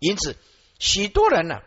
[0.00, 0.36] 因此，
[0.80, 1.60] 许多人呢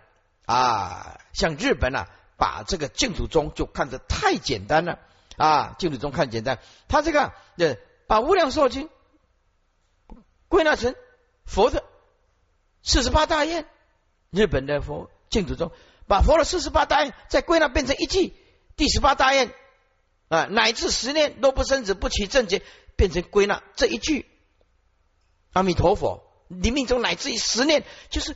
[0.45, 4.99] 啊，像日本呢，把这个净土宗就看得太简单了。
[5.37, 7.77] 啊，净土宗看简单，他这个呃，
[8.07, 8.89] 把无量寿经
[10.47, 10.95] 归纳成
[11.45, 11.83] 佛的
[12.81, 13.67] 四十八大愿，
[14.29, 15.71] 日本的佛净土宗
[16.07, 18.35] 把佛的四十八大愿再归纳变成一句
[18.75, 19.53] 第十八大愿。
[20.29, 22.63] 啊，乃至十念都不生子不起正觉，
[22.95, 24.27] 变成归纳这一句
[25.51, 26.32] 阿弥陀佛。
[26.61, 28.35] 临命中乃至于十念，就是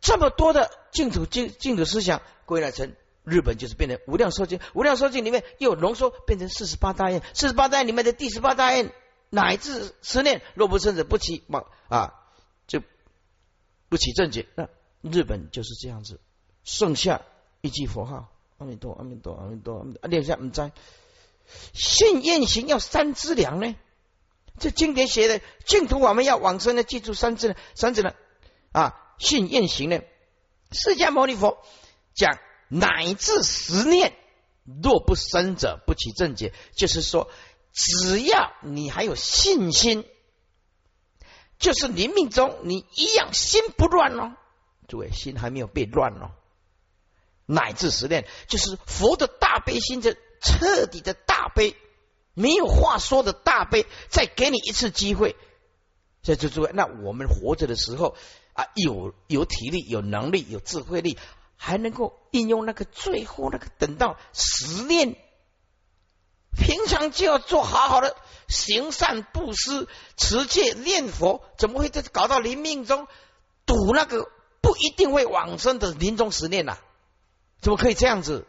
[0.00, 4.60] 这么多的净土净净土思想归纳成日本，就是变成无量寿经。
[4.74, 8.92] 无量寿经里面又浓缩变成四十八大愿，四十八大愿里面的第十八大愿，
[9.30, 12.14] 乃至十念若不生者不起嘛啊，
[12.66, 12.80] 就
[13.88, 14.46] 不起正觉。
[14.54, 14.68] 那
[15.02, 16.20] 日本就是这样子，
[16.62, 17.22] 剩下
[17.60, 20.72] 一句佛号阿弥陀阿弥陀阿弥陀，念下唔在
[21.72, 23.74] 信愿行要三资粮呢。
[24.58, 27.54] 这经典写的净土，我们要往生的，记住三字呢？
[27.74, 28.14] 三字呢？
[28.72, 30.00] 啊，信愿行呢？
[30.72, 31.62] 释迦牟尼佛
[32.14, 34.14] 讲，乃至十念，
[34.82, 36.52] 若不生者，不起正解。
[36.74, 37.30] 就是说，
[37.72, 40.04] 只要你还有信心，
[41.58, 44.36] 就是临命中你一样心不乱哦。
[44.88, 46.30] 诸位，心还没有被乱哦。
[47.44, 51.76] 乃至十念，就是佛的大悲心，这彻底的大悲。
[52.38, 55.36] 没有话说的大悲，再给你一次机会，
[56.22, 58.14] 在这诸位，那我们活着的时候
[58.52, 61.16] 啊，有有体力、有能力、有智慧力，
[61.56, 65.16] 还能够应用那个最后那个，等到十念，
[66.54, 68.14] 平常就要做好好的
[68.48, 73.08] 行善布施、持戒念佛，怎么会这搞到临命中
[73.64, 76.76] 赌那个不一定会往生的临终十念呢？
[77.62, 78.46] 怎么可以这样子？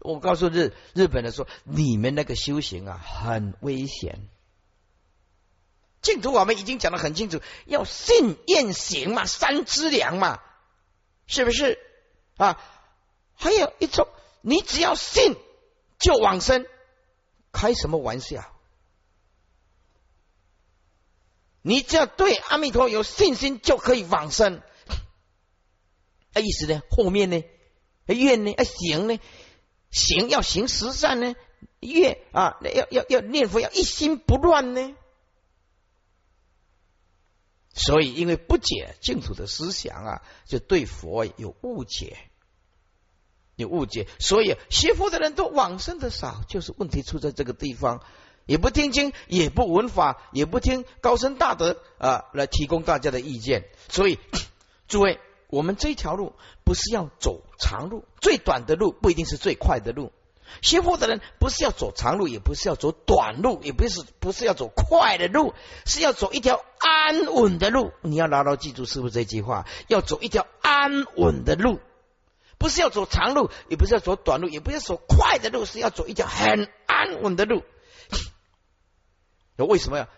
[0.00, 4.28] 我告诉日日本人说，你们那个修行啊，很危险。
[6.02, 10.40] 净土我们已经讲的很清楚，要信愿行嘛，三资粮嘛，
[11.26, 11.78] 是不是
[12.36, 12.58] 啊？
[13.34, 14.08] 还有一种，
[14.40, 15.36] 你只要信
[15.98, 16.66] 就往生，
[17.52, 18.50] 开什么玩笑？
[21.62, 24.62] 你只要对阿弥陀有信心就可以往生，
[26.32, 26.80] 那意思呢？
[26.90, 27.44] 后面呢？
[28.06, 28.54] 愿呢？
[28.54, 29.20] 啊行呢？
[29.90, 31.34] 行要行十善呢，
[31.80, 34.94] 越啊要要要念佛要一心不乱呢。
[37.72, 42.18] 所以因为不解净土的思想啊，就对佛有误解，
[43.56, 48.02] 有误解，所以学佛的人都往生的少，就是问题出在这个地方。
[48.46, 53.68] 也不听经，也不闻法，也不听高僧大德啊来提供大家的意见。
[53.88, 54.18] 所以
[54.88, 55.20] 诸位。
[55.50, 56.34] 我们这条路
[56.64, 60.12] 不是要走长路，最短的路不一定是最快的路。
[60.62, 65.54] 学佛的人不是要走长路，也不是要走短路，也不是不是要走快的路，
[65.86, 67.92] 是要走一条安稳的路。
[68.02, 71.78] 你要牢牢记住师傅这句话：要走一条安稳的路，
[72.58, 77.62] 不是要走长路，也不是要走短路，也不是要走快的路，是要走一条很安稳的路。
[79.56, 80.08] 那为什么呀？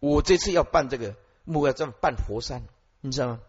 [0.00, 2.62] 我这次要办这个木要这样办佛山，
[3.00, 3.40] 你知道吗？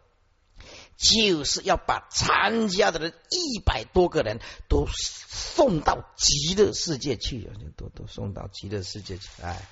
[0.98, 4.40] 就是要把参加的人一百多个人
[4.70, 9.30] 都送到极乐世界去，都都送到极乐世界去。
[9.42, 9.68] 哎，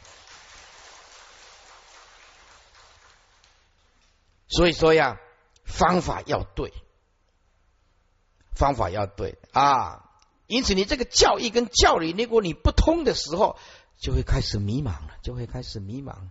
[4.48, 5.18] 所以说呀，
[5.64, 6.74] 方法要对，
[8.54, 10.10] 方法要对啊。
[10.46, 13.58] 因此，你这个教义跟教理，如果你不通的时候，
[13.98, 16.28] 就会开始迷茫了，就会开始迷茫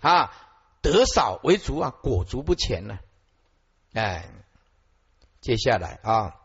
[0.00, 0.32] 啊。
[0.80, 2.98] 得少为足啊，果足不前呢。
[3.92, 4.30] 哎，
[5.40, 6.36] 接下来啊，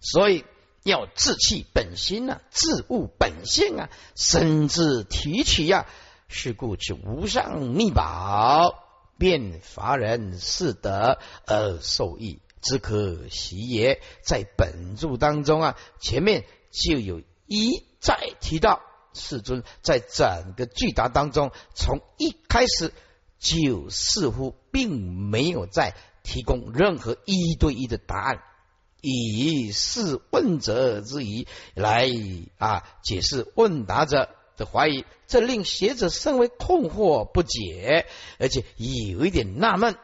[0.00, 0.44] 所以
[0.84, 5.86] 要自弃本心啊，自悟本性啊，深知提取呀，
[6.28, 8.78] 是故之无上秘宝，
[9.18, 14.00] 便乏人是得而受益，只可惜也。
[14.22, 18.82] 在本著当中啊，前面就有一再提到
[19.14, 22.92] 世尊，在整个巨答当中，从一开始。
[23.44, 28.42] 就似乎并没有在提供任何一对一的答案，
[29.02, 32.08] 以示问者之疑来
[32.56, 38.06] 啊解释问答者的怀疑，这令学者甚为困惑不解，
[38.38, 39.96] 而且有一点纳闷：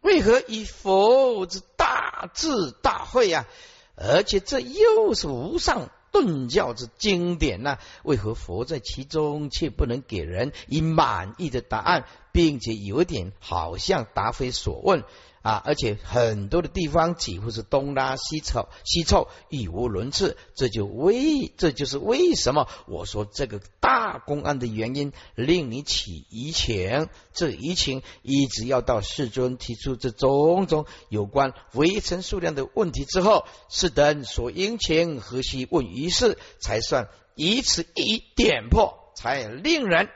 [0.00, 2.48] 为何以佛之大智
[2.80, 3.48] 大慧啊？
[3.96, 5.90] 而且这又是无上。
[6.12, 7.78] 顿教之经典呢？
[8.02, 15.04] 为何佛在其中却不能给人以满意的答案，并且有点好像答非所问
[15.42, 40.10] 啊，而且很多的地方几乎是东拉西凑，西凑语无伦次，这就为这就是为什么我说这个大公案的原因，令你起疑情，这疑情一直要到世尊提出这种种有关围城数量的问题之后，是等所应情何须问于世，才算以此一点破，才令人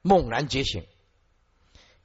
[0.00, 0.84] 猛然觉醒。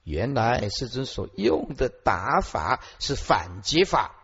[0.06, 4.14] 原来世尊所用的打法是反击法，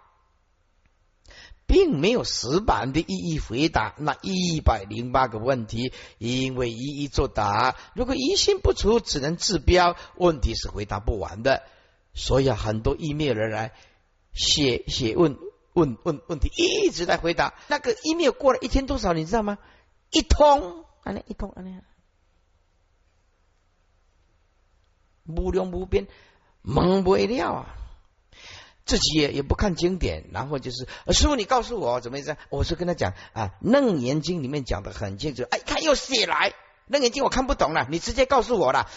[1.67, 11.65] 并没有死板的一一回答那一百零八个问题，因为一一作答，如果疑心不除，只能治标，问题是回答不完的。
[12.15, 13.73] 所以啊，很多一面人来
[14.33, 15.37] 写写问
[15.73, 17.55] 问问问题，一直在回答。
[17.67, 19.59] 那个一面过了一天多少，你知道吗？
[20.13, 21.92] 一通，啊，那一通，啊，那。
[25.27, 26.07] 无量无边，
[26.63, 27.77] 蒙不了啊！
[28.85, 32.37] 自己也也不看经典，然后就是师傅，你告诉我怎么意思？
[32.51, 35.45] 我是跟他讲啊，《楞严经》里面讲的很清楚。
[35.51, 36.51] 哎，看又写来
[36.89, 38.89] 《楞严经》，我看不懂了，你直接告诉我了。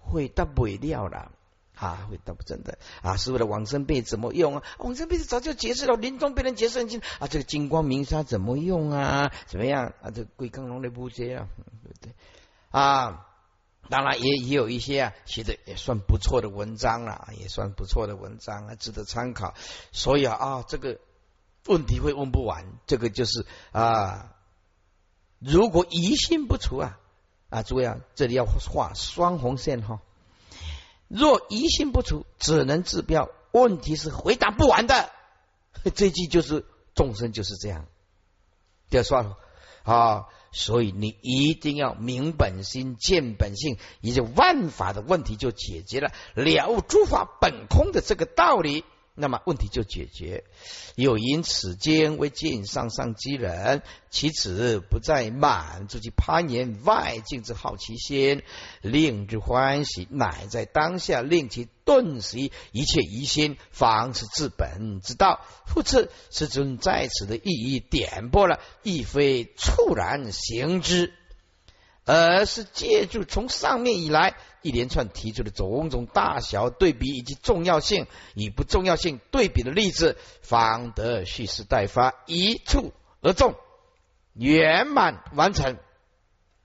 [0.00, 1.30] 会答不了了
[1.74, 2.06] 啊！
[2.08, 3.16] 会答不真的啊！
[3.16, 4.62] 师傅的往生被怎么用啊？
[4.78, 7.26] 往生被早就解释了，临终被人解释很清啊。
[7.28, 9.30] 这个金光明沙怎么用啊？
[9.46, 10.10] 怎么样啊？
[10.10, 11.48] 这鬼坑龙的不接啊？
[11.82, 12.12] 对不对
[12.70, 13.25] 啊？
[13.88, 19.54] 当然也也有一些啊，写的也算不错的文章了，也算不错的文章啊，值得参考。
[19.92, 20.98] 所以啊，这个
[21.66, 24.34] 问题会问不完，这个就是啊，
[25.38, 26.98] 如果疑心不除啊
[27.48, 30.00] 啊，诸位啊，这里要画双红线哈。
[31.08, 35.10] 若疑心不除，只能治标，问题是回答不完的。
[35.94, 37.86] 这句就是众生就是这样，
[38.90, 39.38] 要算了
[39.84, 40.26] 啊。
[40.52, 48.84] 所以你一定要明本心、见本性，也就万法的问题就解决了，了悟诸法本空的这个道理。
[49.16, 50.44] 那么问题就解决。
[50.94, 58.42] 又因此间为见上上机人，其此不再满足其攀岩外境之好奇心，
[58.82, 65.44] 令之欢喜，乃在当下令其顿时一切疑心，方是治本之道。
[65.66, 71.12] 复次，师尊在此的意义点拨了，亦非猝然行之。
[72.08, 74.36] 而是借助从上面以来
[74.66, 83.54] 一连串提出的种种大小对比以及重要性与不重要性对比的例子，方得蓄势待发，一触而中，
[84.34, 85.76] 圆满完成。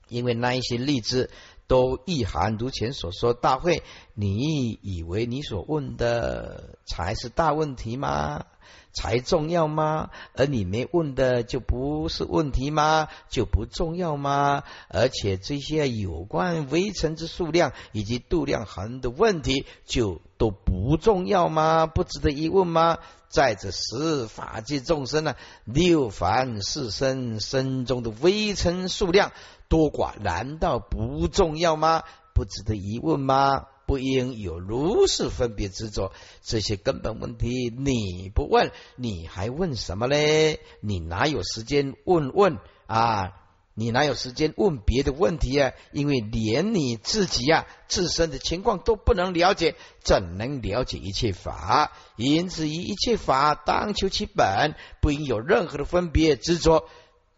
[0.08, 1.30] 因为那一些例子
[1.68, 3.84] 都意含如前所说，大会，
[4.14, 8.44] 你以为你所问的才是大问题吗？
[8.92, 10.10] 才重要吗？
[10.34, 13.08] 而你没问的就不是问题吗？
[13.28, 14.62] 就不重要吗？
[14.88, 21.86] 而且这些有关微尘之数量以及度量衡的问题，就都不重要吗？
[21.86, 22.98] 不值得一问吗？
[23.28, 29.32] 在这十法界众生呢，六凡四生身中的微尘数量
[29.68, 32.02] 多寡，难道不重要吗？
[32.34, 33.68] 不值得一问吗？
[33.86, 36.12] 不应有如是分别执着，
[36.42, 40.60] 这些根本问题你不问，你还问什么嘞？
[40.80, 43.32] 你哪有时间问问啊？
[43.74, 45.72] 你哪有时间问别的问题啊？
[45.92, 51.90] 因为连你自己呀自身的情况都不能了解，怎能了解一切法？
[52.16, 56.86] 因此，一切法当求其本，不应有任何的分别执着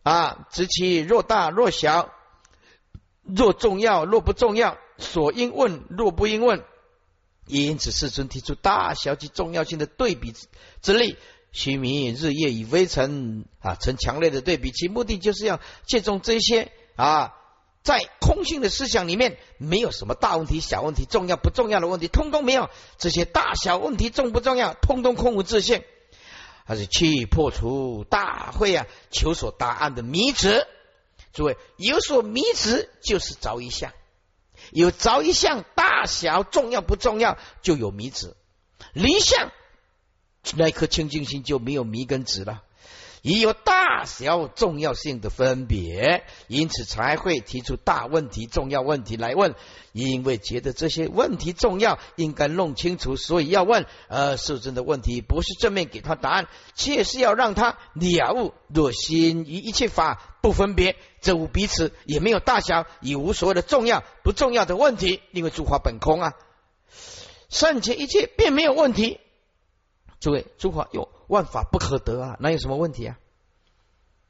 [0.02, 0.48] 啊！
[0.50, 2.10] 知其若大若小，
[3.22, 4.76] 若重要若不重要。
[4.98, 6.62] 所应问，若不应问，
[7.46, 10.32] 因此世尊提出大小及重要性的对比
[10.82, 11.16] 之例，
[11.52, 17.34] 须弥日夜以微尘啊成强烈的对比，其目的就是要借重这些啊，
[17.82, 22.70] 在空性的思想里面，没有什么大问题、小问题、重要不重要的问题，通通没有。
[22.98, 25.82] 这些大小问题重不重要，通通空无自性，
[26.64, 30.66] 还是去破除大会啊求索答案的迷执。
[31.32, 33.92] 诸位有所迷执，就是着一相。
[34.74, 38.34] 有着一项大小重要不重要，就有迷子；
[38.92, 39.52] 离相
[40.56, 42.64] 那颗清净心就没有迷跟子了。
[43.24, 49.54] 也有大小重要性的分别，因此才会提出大问题、重要问题来问。
[49.92, 53.86] 因为觉得这些问题重要，应该弄清楚，所以要问。
[54.08, 58.52] 而受尊的问题不是正面给他答案，却是要让他了悟。
[58.68, 65.22] 若心于一切法不分别，则无彼此，也没有大小，也无所谓的重要不重要的问题。
[65.32, 66.34] 因为诸法本空啊，
[67.48, 69.18] 善解一切便没有问题。
[70.24, 73.18] 诸位，诸法有万法不可得啊，哪有什么问题啊？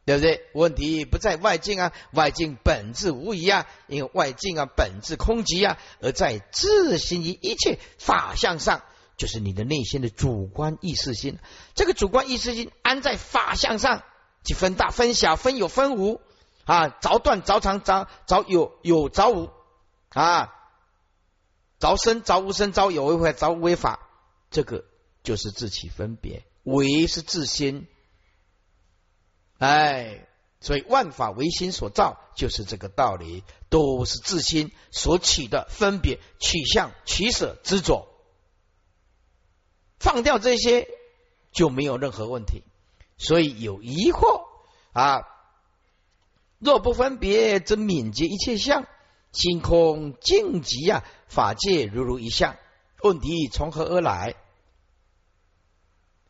[0.04, 0.44] 对不对？
[0.52, 8.82] 问题不在外境啊，外境本质无疑啊，因为外境啊本质空寂啊，而在自心于一切法相上，
[9.16, 11.38] 就是你的内心的主观意识心。
[11.76, 14.02] 这个主观意识心安在法相上，
[14.42, 16.20] 即分大分小，分有分无
[16.64, 19.48] 啊，早断早长，早早有有早无
[20.08, 20.52] 啊，
[21.78, 24.00] 早生早无生，早有为法，早无为法，
[24.50, 24.84] 这个
[25.24, 27.88] 就是自起分别，为是自心。
[29.58, 30.28] 哎，
[30.60, 38.06] 所以万法唯心所造，就是这个道理，都是自心所起的分别、取向、取舍、执着。
[39.98, 40.86] 放掉这些，
[41.52, 42.62] 就没有任何问题。
[43.16, 44.42] 所以有疑惑
[44.92, 45.22] 啊，
[46.58, 48.86] 若不分别，则敏捷一切相，
[49.32, 52.56] 心空静极啊，法界如如一相。
[53.02, 54.34] 问题从何而来？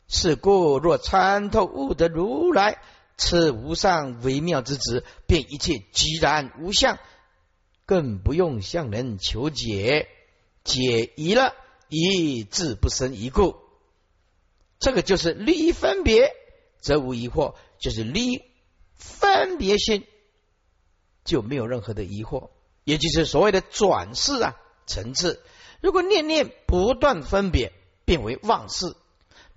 [0.07, 2.79] 是故若参透悟得如来。
[3.17, 6.99] 此无上微妙之旨，便一切寂然无相，
[7.85, 10.09] 更不用向人求解。
[10.65, 11.53] 解疑了，
[11.87, 13.55] 疑自不生疑故。
[14.79, 16.33] 这个就是离分别，
[16.81, 18.43] 则无疑惑；就是离
[18.95, 20.05] 分别心，
[21.23, 22.49] 就没有任何的疑惑。
[22.83, 25.41] 也就是所谓的转世啊层次。
[25.81, 27.71] 如果念念不断分别，
[28.03, 28.95] 变为妄事。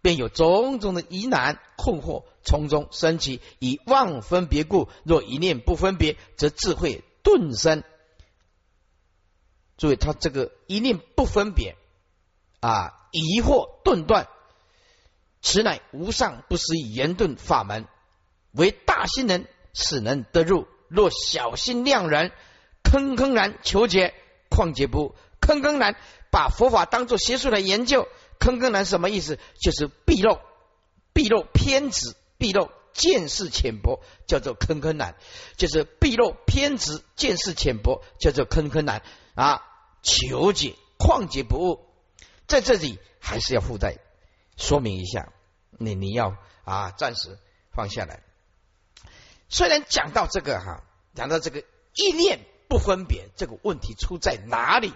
[0.01, 4.89] 便有种种的疑难困惑从中升起，以妄分别故。
[5.05, 7.83] 若一念不分别，则智慧顿生。
[9.77, 11.77] 注意，他这个一念不分别
[12.61, 14.29] 啊，疑惑顿断，
[15.41, 17.87] 此乃无上不思议言顿法门。
[18.53, 22.33] 为大心人使能得入，若小心量人，
[22.83, 24.15] 坑坑然求解，
[24.49, 25.97] 况且不坑坑然
[26.31, 28.09] 把佛法当作邪术来研究。
[28.39, 29.39] 坑坑难什么意思？
[29.61, 30.41] 就是避漏、
[31.13, 35.17] 避漏偏执、避漏见识浅薄，叫做坑坑难。
[35.57, 39.03] 就是避漏偏执、见识浅薄，叫做坑坑难
[39.35, 39.63] 啊！
[40.03, 41.87] 求解旷解不悟，
[42.47, 43.99] 在这里还是要附带
[44.57, 45.33] 说明一下。
[45.71, 47.39] 你你要啊，暂时
[47.73, 48.23] 放下来。
[49.49, 51.65] 虽然讲到这个哈，讲到这个
[51.95, 54.95] 意念不分别这个问题出在哪里？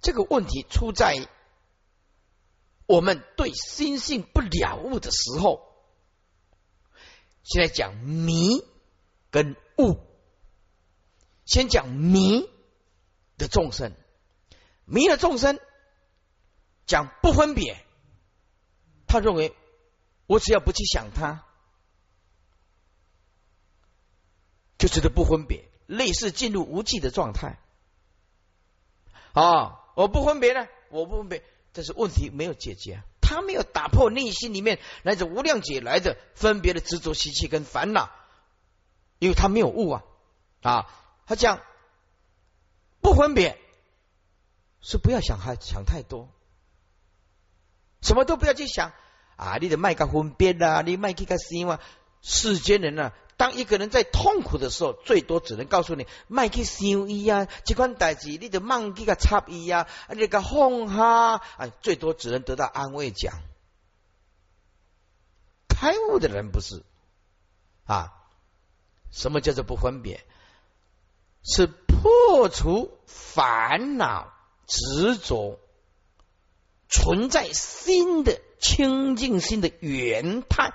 [0.00, 1.28] 这个问题出在。
[2.86, 5.60] 我们对心性不了悟的时候，
[7.42, 8.64] 现在讲迷
[9.30, 10.00] 跟悟。
[11.44, 12.50] 先讲迷
[13.38, 13.92] 的众生，
[14.84, 15.60] 迷的众生
[16.86, 17.76] 讲不分别，
[19.06, 19.54] 他认为
[20.26, 21.44] 我只要不去想他，
[24.76, 27.60] 就觉得不分别，类似进入无记的状态。
[29.32, 31.44] 啊，我不分别呢，我不分别。
[31.76, 38.08] 但是问题没有解决，他没有打破内心里面来自无量劫来的分别的执着习气跟烦恼，
[39.18, 40.02] 因为他没有悟啊
[40.62, 40.86] 啊！
[41.26, 41.60] 他讲
[43.02, 43.58] 不分别，
[44.80, 46.30] 是不要想还想太多，
[48.00, 48.94] 什么都不要去想
[49.36, 49.58] 啊！
[49.60, 51.78] 你的卖个分别啦，你卖去个心嘛，
[52.22, 53.12] 世间人呢？
[53.36, 63.34] 当一个人在痛苦的时候，最多只能告诉你：卖去想伊啊，这款代志你就忘记个插伊啊，你个放下啊，最多只能得到安慰奖。
[65.68, 66.82] 开悟的人不是
[67.84, 68.12] 啊？
[69.10, 70.24] 什么叫做不分别？
[71.42, 74.32] 是破除烦恼
[74.66, 75.60] 执着，
[76.88, 80.72] 存在新的清净心的原态。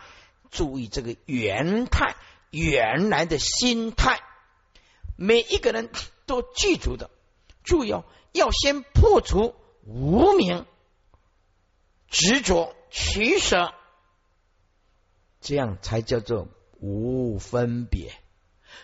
[0.49, 2.15] 注意这个原态。
[2.51, 4.19] 原来的心态，
[5.15, 5.89] 每一个人
[6.25, 7.09] 都记住的。
[7.63, 8.03] 注意哦，
[8.33, 9.55] 要先破除
[9.85, 10.65] 无名
[12.09, 13.73] 执着取舍，
[15.39, 18.13] 这样才叫做无分别。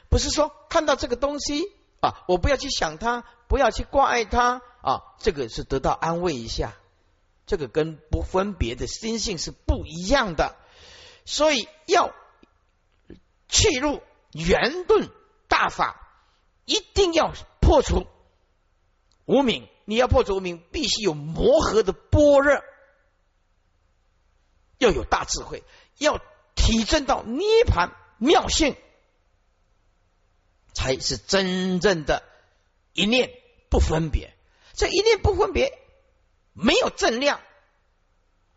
[0.10, 1.66] 不是说看到这个东西
[2.00, 6.74] 啊，我不要去想它，不要去挂碍它啊，这个是得到安慰一下。
[7.46, 10.56] 这个跟不分别的心性是不一样的，
[11.26, 12.14] 所以要。
[13.48, 14.02] 切入
[14.34, 15.10] 圆顿
[15.48, 16.00] 大法，
[16.66, 18.06] 一定要破除
[19.26, 19.68] 无名。
[19.86, 22.62] 你要破除无名，必须有磨合的般若，
[24.80, 25.64] 要有大智慧，
[25.98, 26.20] 要
[26.56, 28.76] 体证到涅盘妙性，
[30.74, 32.22] 才是真正的
[32.92, 33.32] 一念
[33.70, 34.34] 不分别。
[34.74, 35.80] 这一念不分别，
[36.52, 37.40] 没有正量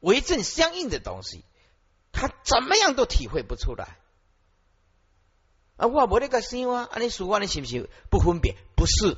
[0.01, 1.45] 为正相应的东西，
[2.11, 4.00] 他怎么样都体会不出来。
[5.81, 8.55] 啊，我无那个心啊，啊，你说话你是不是不分别？
[8.77, 9.17] 不是。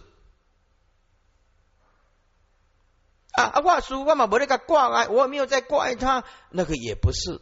[3.33, 7.41] 啊啊，我说我嘛无那个挂碍，我没有在挂碍他，那个也不是。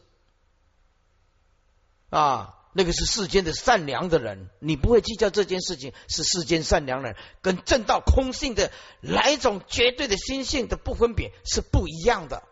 [2.08, 8.72] 啊，那个是世间的善良的人，你不会计较这件事情是世间善良人跟正道空性的
[9.02, 12.42] 哪一种绝对的心性的不分别是不一样的，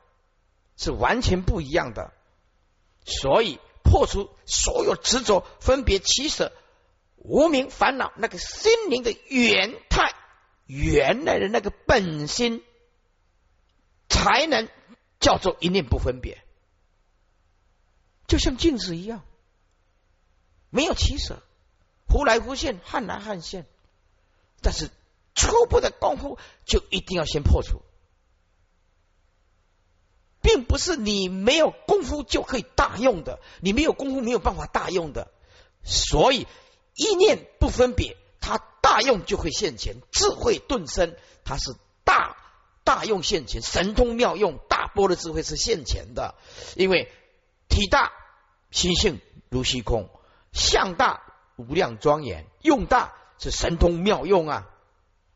[0.76, 2.12] 是完全不一样的。
[3.06, 3.58] 所以
[3.88, 6.52] 破除所有执着、分别、起舍、
[7.16, 10.14] 无名烦恼，那个心灵的原态、
[10.66, 12.62] 原来的那个本心，
[14.08, 14.68] 才能
[15.20, 16.44] 叫做一念不分别，
[18.26, 19.24] 就像镜子一样。
[20.70, 21.42] 没有起舍，
[22.08, 23.66] 忽来忽现，汉来汉现。
[24.60, 24.90] 但是
[25.34, 27.80] 初步的功夫就一定要先破除，
[30.64, 35.30] 不是你没有功夫就可以大用的，你没有功夫没有办法大用的。
[35.82, 36.46] 所以
[36.94, 41.74] 一念不分别，它大用就会现前，智慧顿生，它是
[42.04, 42.36] 大
[42.84, 46.34] 大用现前，神通妙用，大波的智慧是现前的，
[46.74, 47.10] 因为
[47.68, 48.12] 体大
[48.70, 50.08] 心性如虚空。
[50.50, 51.22] 相大
[51.56, 54.66] 无量庄严，用大是神通妙用啊！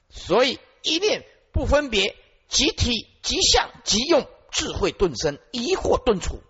[0.09, 2.17] 所以一念不分别，
[2.49, 6.41] 即体即相即用，智慧顿生，疑惑顿除。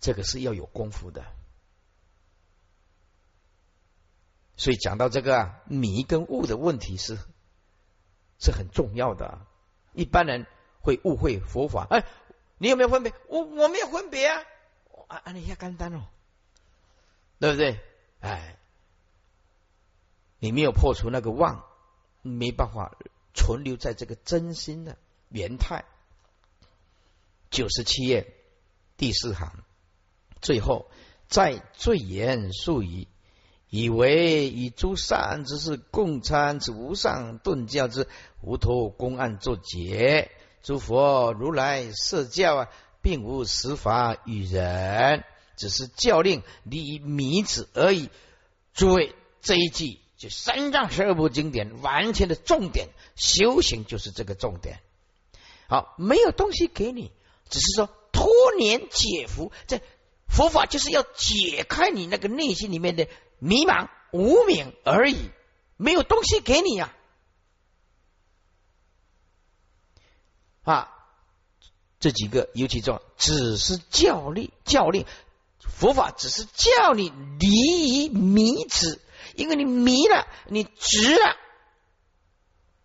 [0.00, 1.24] 这个是要有功夫的。
[4.56, 7.18] 所以讲到这个迷跟悟的问题是
[8.38, 9.38] 是很重要的。
[9.92, 10.46] 一般人
[10.80, 11.86] 会误会佛法。
[11.90, 12.06] 哎，
[12.58, 13.12] 你有没有分别？
[13.28, 14.42] 我我没有分别啊！
[15.08, 16.06] 啊啊，你下干单哦。
[17.38, 17.80] 对不对？
[18.20, 18.58] 哎，
[20.38, 21.66] 你没有破除那个妄，
[22.22, 22.96] 没办法
[23.34, 24.96] 存留在这个真心的
[25.28, 25.84] 原态。
[27.54, 28.34] 九十七页
[28.96, 29.62] 第四行，
[30.42, 30.90] 最后
[31.28, 33.06] 在最言数语，
[33.70, 38.08] 以为以诸善之事共参之无上顿教之
[38.42, 40.32] 无头公案作结，
[40.64, 42.68] 诸佛如来设教啊，
[43.02, 45.22] 并无实法与人。
[45.56, 48.10] 只是教令你迷子而已。
[48.72, 54.80] 诸位，这一句就三藏十二部经典完全的重点，修行就是这个重点。
[55.68, 57.12] 好，没有东西给你，
[57.54, 58.26] 只是说脱
[58.58, 59.52] 年解福。
[59.68, 59.80] 这
[60.26, 63.06] 佛法就是要解开你那个内心里面的
[63.38, 65.30] 迷茫无明而已，
[65.76, 66.92] 没有东西给你呀。
[70.64, 70.90] 啊，
[72.00, 75.06] 这几个尤其重要，只是教令，教令。
[75.60, 79.00] 佛法只是叫你离于迷执，
[79.36, 81.36] 因为你迷了，你执了，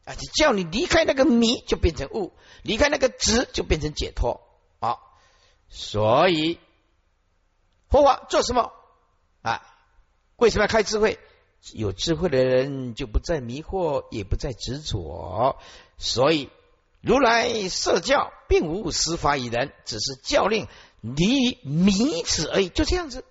[0.05, 4.45] 啊，就叫你离开那个迷，就变成悟；离开那个执，就变成解脱。
[5.69, 6.59] 所以
[7.87, 8.73] 佛法做什么
[9.41, 9.65] 啊？
[10.35, 11.19] 为什么要开智慧？
[11.73, 15.57] 有智慧的人就不再迷惑，也不再执着。
[15.97, 16.49] 所以
[17.01, 20.67] 如来设教，并无施法以人，只是教令。
[21.01, 23.23] 离迷子而已，就这样子。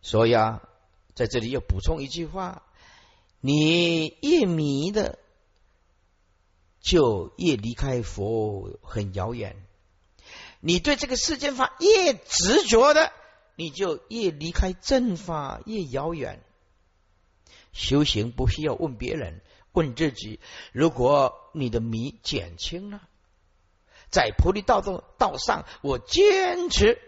[0.00, 0.62] 所以啊，
[1.14, 2.62] 在这里要补充一句话：
[3.40, 5.18] 你越迷的，
[6.80, 9.52] 就越离开佛很遥远；
[10.60, 13.12] 你对这个世间法越执着的，
[13.56, 16.42] 你就越离开正法越遥远。
[17.72, 19.40] 修行不需要问别人，
[19.72, 20.40] 问自己：
[20.72, 23.02] 如果你的迷减轻了。
[24.10, 26.98] 在菩提道中道上，我坚持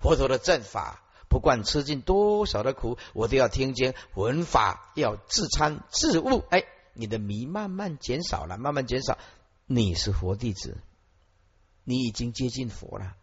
[0.00, 6.42] 佛陀的正法，不管吃尽多少的苦，我都要听经闻法，要自参自悟。
[6.50, 6.64] 哎，
[7.00, 9.18] 你的迷慢慢减少了，慢慢减少，
[9.66, 10.76] 你是佛弟子，
[11.82, 13.16] 你已经接近佛了，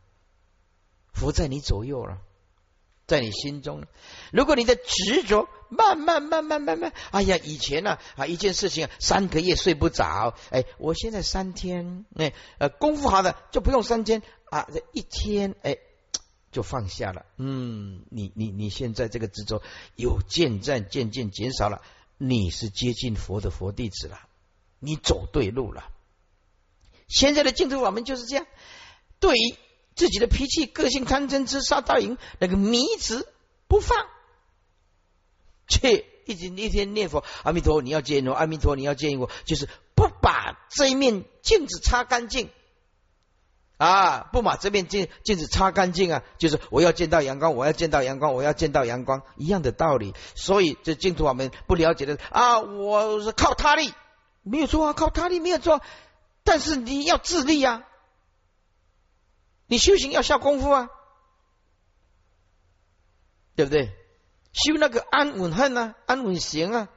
[1.13, 2.17] 佛在你左右了。
[3.05, 3.85] 在你心中，
[4.33, 15.77] 如果你的执着慢慢慢慢慢慢，哎呀，以前呢啊一件事情三个月睡不着，哎，我现在三天，哎呃功夫好的就不用三天啊，这一天哎
[16.51, 17.25] 就放下了。
[17.37, 19.63] 嗯，你你你现在这个执着
[19.95, 21.81] 有渐渐渐渐减少了，
[22.17, 24.19] 你是接近佛的佛弟子了，
[24.79, 25.91] 你走对路了。
[27.07, 28.45] 现在的净土法门就是这样，
[29.19, 29.55] 对于。
[29.97, 33.27] 自己的脾气、个性、贪嗔痴、杀盗淫，那个迷执
[33.67, 33.97] 不放，
[35.67, 42.51] 却一直一天念佛，阿弥陀，你要见我，阿弥陀，你要见我，就是不把这一面镜子擦干净
[43.77, 50.15] 啊，不把这面镜镜子擦干净啊，就是我要见到阳光，我要见到阳光，我要见到阳光，一样的道理。
[50.35, 53.93] 所以这净土我们不了解的啊，我是靠他力，
[54.41, 55.81] 没有错啊，靠他力没有错，
[56.43, 57.83] 但是你要自立呀。
[59.67, 60.89] 你修行要下功夫啊，
[63.55, 63.91] 对不对？
[64.53, 66.87] 修那个安稳恨啊，安稳行啊。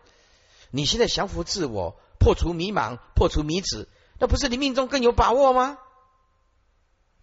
[0.71, 3.89] 你现在降服自我，破除迷茫，破除迷子，
[4.19, 5.77] 那不是你命中更有把握吗？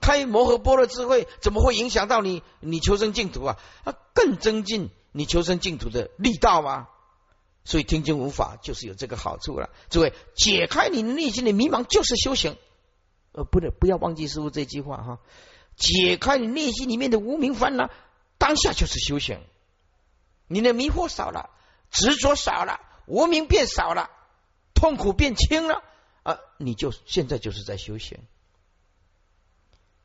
[0.08, 2.41] 开摩诃般若智慧，怎么会影响到你？
[2.62, 3.58] 你求生净土啊？
[3.84, 6.88] 啊，更增进你求生净土的力道吗？
[7.65, 9.70] 所以听经无法就是有这个好处了。
[9.89, 12.56] 诸位，解开你内心的迷茫就是修行。
[13.34, 15.20] 呃，不对，不要忘记师傅这句话哈。
[15.76, 17.89] 解开你内心里面的无名烦恼，
[18.38, 19.41] 当下就是修行。
[20.48, 21.50] 你的迷惑少了，
[21.91, 24.10] 执着少了，无名变少了，
[24.74, 25.84] 痛苦变轻了
[26.24, 26.39] 啊！
[26.58, 28.20] 你就现在就是在修行。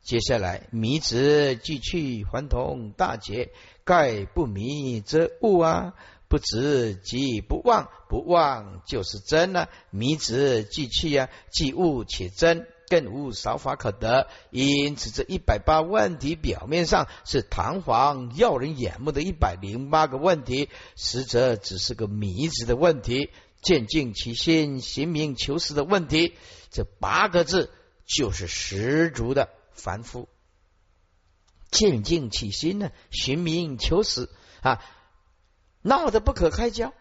[0.02, 3.52] 接下来，迷执既去，还同大劫。
[3.84, 5.94] 盖不迷则悟啊，
[6.28, 9.68] 不执即不忘，不忘就是真了。
[9.90, 12.66] 迷执既去啊，既悟且真。
[12.88, 23.30] 更无少法可得，因此这一百八问题表面上是堂皇耀人眼目的一百零八个问题，实则只是个迷子的问题，
[23.62, 26.34] 见尽其心，行明求实的问题。
[26.70, 27.70] 这八个字
[28.04, 30.28] 就是十足的凡夫，
[31.70, 34.28] 见尽起心呢，寻名求实
[34.60, 34.82] 啊，
[35.82, 36.92] 闹得不可开交，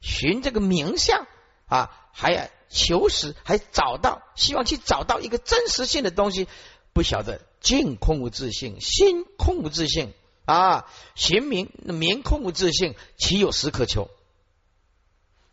[0.00, 1.26] 寻这个名相
[1.66, 2.48] 啊，还要。
[2.68, 6.48] 求实还找到，希望去找到一个真实性的东西，
[6.92, 10.12] 不晓得境空无自性，心空无自性
[10.46, 14.10] 啊，行明明空无自性，岂有实可求？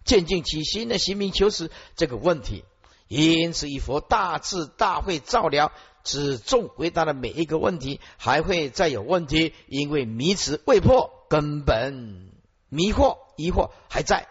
[0.04, 2.66] 见尽其心的行明求实这个问题，
[3.08, 5.72] 因此以佛大智大会照料，
[6.04, 12.32] 只重回答了每一个问题，还会再有问题，因为迷词未破，根本
[12.70, 14.28] 迷惑疑惑还在。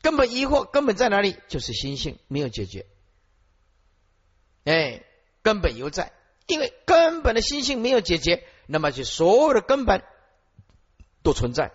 [0.00, 1.36] 根本疑惑根本在哪里？
[1.48, 2.86] 就是心性没有解决，
[4.64, 5.04] 哎，
[5.42, 6.12] 根本犹在，
[6.46, 10.04] 因为根本的心性没有解决，那么就所有的根本
[11.24, 11.72] 都存在，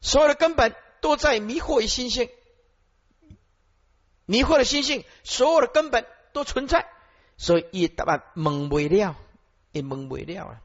[0.00, 2.30] 所有的根本都在迷惑于心性，
[4.24, 6.88] 迷惑的心性，所有的根本都存在，
[7.36, 9.16] 所以一答案蒙不了，
[9.72, 10.60] 也蒙不了啊，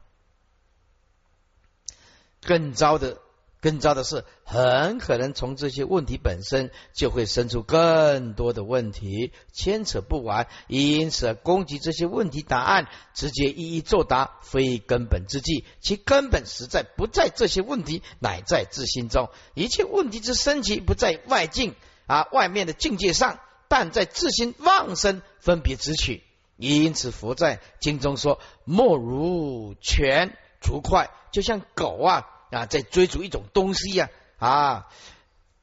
[2.42, 3.18] 更糟的。
[3.60, 10.48] 更糟的是，很可能从这些问题本身就会生出更多的问题，牵扯不完。
[10.66, 15.64] 因此，攻击这些问题答案，直接一一作答，非根本之计。
[15.80, 19.30] 其根本实在不在这些问题，乃在自心中。
[19.54, 21.76] 一切问题之升级，不在外境
[22.08, 26.24] 啊外面的境界上，但在自心妄生分别执取。
[26.56, 34.10] 因此，佛在经中说：“莫如犬逐快，就像狗啊。”啊，在追逐一种东西呀！
[34.36, 34.86] 啊，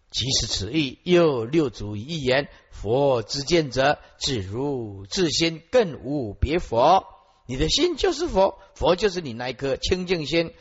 [0.10, 7.06] 即是此意，又六祖一言：佛之见者，自如自心，更无别佛。
[7.46, 10.52] 你的心就是佛，佛就是你那一颗清净心。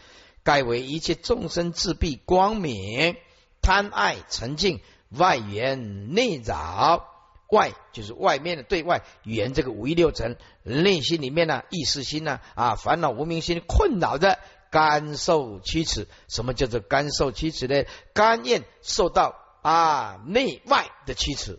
[0.43, 3.17] 盖为一切众生自闭光明，
[3.62, 7.18] 贪爱沉静，外缘内扰。
[7.51, 14.39] 外就是外面的对外语言，这个五欲六尘，内心里面呢，意识心呢，啊，烦恼无明心困扰着。
[14.71, 17.87] 甘受驱驰，什么叫做甘受驱驰呢？
[18.13, 21.59] 甘愿受到啊内外的驱驰，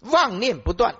[0.00, 0.96] 妄念不断，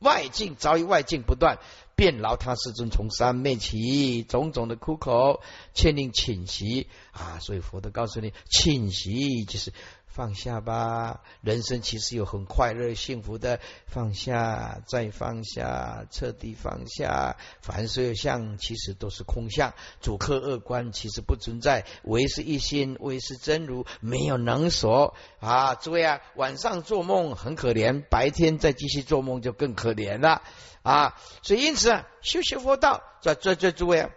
[0.00, 1.60] 外境早已外境不断，
[1.96, 5.40] 便劳他世尊从三昧起，种种的苦口，
[5.72, 7.38] 劝令寝息啊。
[7.40, 9.72] 所以佛都告诉你，寝息就是。
[10.12, 13.60] 放下吧，人生其实有很快乐、幸福的。
[13.86, 17.36] 放下，再放下，彻底放下。
[17.62, 19.72] 凡所有相，其实都是空相。
[20.00, 25.76] 主客二观其实不存在，唯是一心，唯是真如，没有能所啊！
[25.76, 30.42] 诸位啊，晚上做梦很可怜，白天再继续做梦就更可怜了
[30.82, 31.16] 啊！
[31.42, 34.10] 所以因此啊，修学佛道，在在在诸位啊，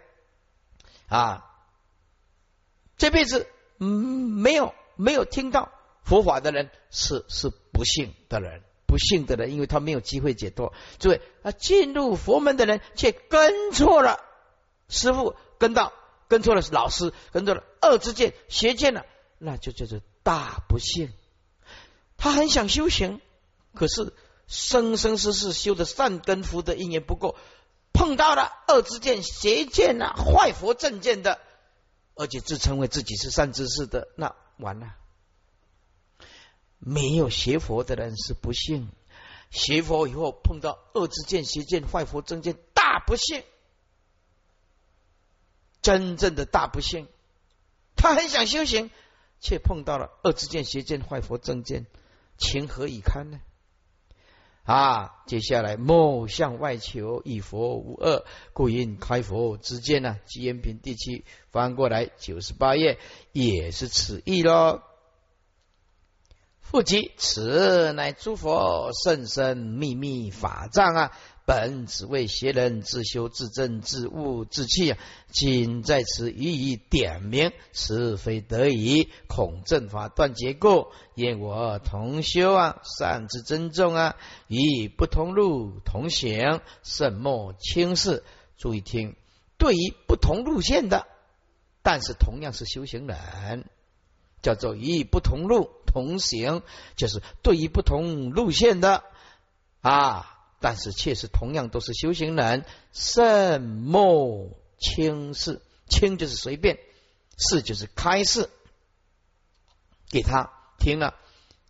[1.06, 1.44] 啊，
[2.96, 5.70] 这辈子嗯没有没有听到。
[6.04, 10.72] 佛法的人是是不幸的人，不幸的人，因为他没有机会解脱。
[10.98, 14.20] 诸位啊，进入佛门的人却跟错了
[14.88, 15.92] 师傅，跟到
[16.28, 19.06] 跟错了老师，跟错了恶之见、邪见了，
[19.38, 21.12] 那就叫做大不幸。
[22.16, 23.20] 他很想修行，
[23.74, 24.12] 可是
[24.46, 27.36] 生生世世修的善根福德因缘不够，
[27.92, 31.40] 碰到了恶之见、邪见啊，坏佛正见的，
[32.14, 34.94] 而且自称为自己是善知识的，那完了。
[36.86, 38.90] 没有学佛的人是不幸，
[39.50, 43.42] 学佛以后碰到恶之见、邪见、坏佛正见，大不幸，
[45.80, 47.08] 真正的大不幸。
[47.96, 48.90] 他很想修行，
[49.40, 51.86] 却碰到了恶之见、邪见、坏佛正见，
[52.36, 53.40] 情何以堪呢？
[54.64, 60.18] 啊，接下来莫向外求，以佛无恶，故因开佛之见呢。
[60.30, 62.98] 《吉言品》第七翻过来九十八页，
[63.32, 64.82] 也是此意喽。
[66.74, 71.12] 不及此乃诸佛甚深秘密法藏啊！
[71.46, 74.98] 本只为邪人自修自正自悟自弃啊！
[75.30, 84.16] 今在此予以点明，是非得已，恐正法断结构，愿我同修啊，善之珍重啊，
[84.48, 88.24] 以不同路同行，甚莫轻视。
[88.58, 89.14] 注意听，
[89.58, 91.06] 对于不同路线的，
[91.84, 93.70] 但是同样是修行人，
[94.44, 96.62] 叫做以不同路同行，
[96.94, 99.02] 就是对于不同路线的
[99.80, 100.30] 啊。
[100.60, 106.78] 但是，确实同样都是修行人，甚莫轻视，轻就是随便，
[107.36, 108.48] 视就是开示
[110.08, 111.14] 给他听了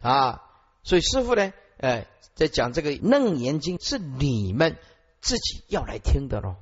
[0.01, 0.43] 啊。
[0.85, 4.79] 所以师傅呢，哎，在讲这个《楞严经》，是你们
[5.21, 6.55] 自己要来听的喽。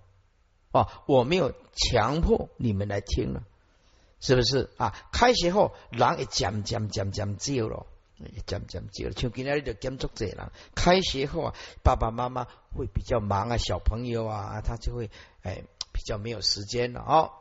[0.71, 3.43] 哦，我没有强迫你们来听了，
[4.23, 4.95] 是不是啊？
[5.13, 7.87] 开学后，人也讲讲讲讲久了。
[8.47, 10.53] 讲讲久了，像今天就监督者人。
[10.77, 15.11] 开学后啊，爸爸妈妈会比较忙啊，小朋友啊，他就会
[15.43, 17.33] 哎比较没有时间了哦。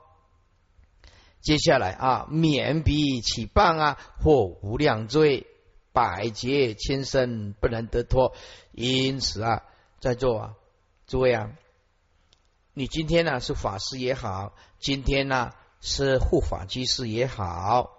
[1.39, 5.45] 接下来啊，免彼起谤啊，或无量罪，
[5.93, 8.33] 百劫千生不能得脱。
[8.71, 9.61] 因此啊，
[9.99, 10.53] 在座啊，
[11.05, 11.51] 诸位啊，
[12.73, 17.91] 你今天呢是法师也好，今天呢是护法居士也好。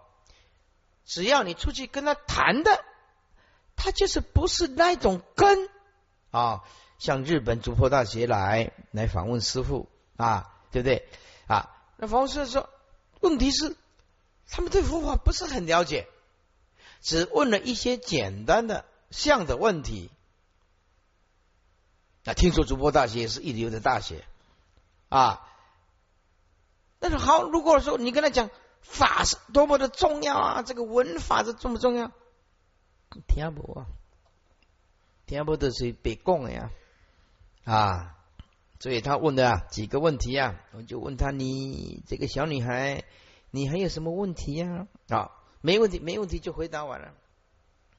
[1.05, 2.83] 只要你出去跟他谈的，
[3.77, 5.69] 他就是不是那种根
[6.31, 6.63] 啊。
[6.99, 11.09] 像日本竹坡大学来来访问师傅啊，对不对
[11.49, 11.69] 啊？
[11.97, 12.71] 那访问师说，
[13.21, 13.77] 问题是
[14.49, 16.07] 他们对佛法不是很了解，
[17.01, 20.13] 只问了一些简单的像的问题。
[22.23, 24.25] 那听说竹坡大学也是一流的大学
[25.09, 25.45] 啊，
[27.03, 28.49] 但是好，如果说你跟他讲。
[28.85, 30.63] 法是多么的重要啊！
[30.63, 32.11] 这个文法是重不重要？
[33.29, 33.87] 听不啊？
[35.25, 36.73] 听不的是别讲呀
[37.63, 38.17] 啊！
[38.81, 43.05] 所以他问的啊几个问题啊，我就问他：你这个小女孩，
[43.53, 44.89] 你还有什么问题呀？
[45.09, 47.15] 啊，没问题，没问题就回答完了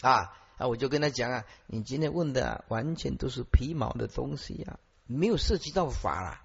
[0.02, 0.68] 啊啊！
[0.68, 6.42] 我就跟他讲啊，你今天问的完全都是皮毛的东西呀，没有涉及到法了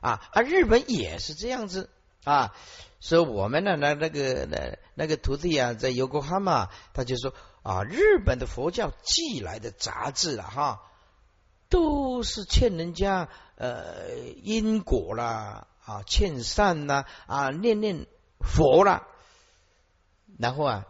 [0.00, 0.42] 啊啊！
[0.42, 1.88] 日本也是这样子。
[2.24, 2.54] 啊，
[3.00, 10.82] 所以我们呢，那那个那那个徒弟啊，在尤国哈嘛，他就说啊，日本的佛教寄来的杂志了哈，
[11.68, 14.10] 都是欠人家呃
[14.42, 18.06] 因果啦啊，欠善呐啊，念念
[18.40, 19.06] 佛啦，
[20.38, 20.86] 然后啊，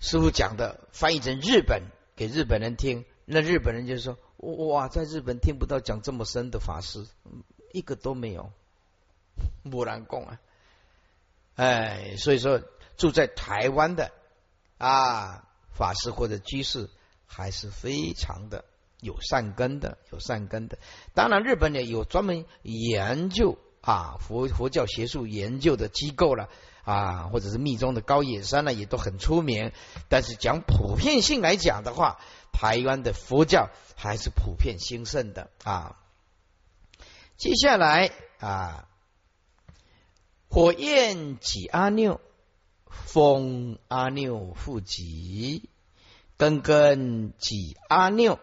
[0.00, 1.82] 师傅讲的翻译成日本
[2.16, 7.06] 给日本人听，那日本人就说哇，在日本听不到讲这么深的法师，
[7.72, 8.50] 一个都没有。
[9.62, 10.40] 木兰供啊，
[11.56, 12.60] 哎，所以说
[12.96, 14.10] 住在台湾的
[14.78, 16.90] 啊法师或者居士
[17.26, 18.64] 还是非常的
[19.00, 20.78] 有善根的，有善根的。
[21.14, 26.48] 当然，日本呢有专门研究啊佛佛教学术研究的机构了
[26.84, 29.72] 啊，或者是密宗的高野山呢也都很出名。
[30.08, 32.18] 但是讲普遍性来讲的话，
[32.52, 35.96] 台湾的佛教还是普遍兴盛的啊。
[37.36, 38.88] 接下来啊。
[40.54, 42.18] 火焰挤阿耨，
[42.84, 45.70] 风阿耨复己，
[46.36, 48.38] 根根挤阿耨，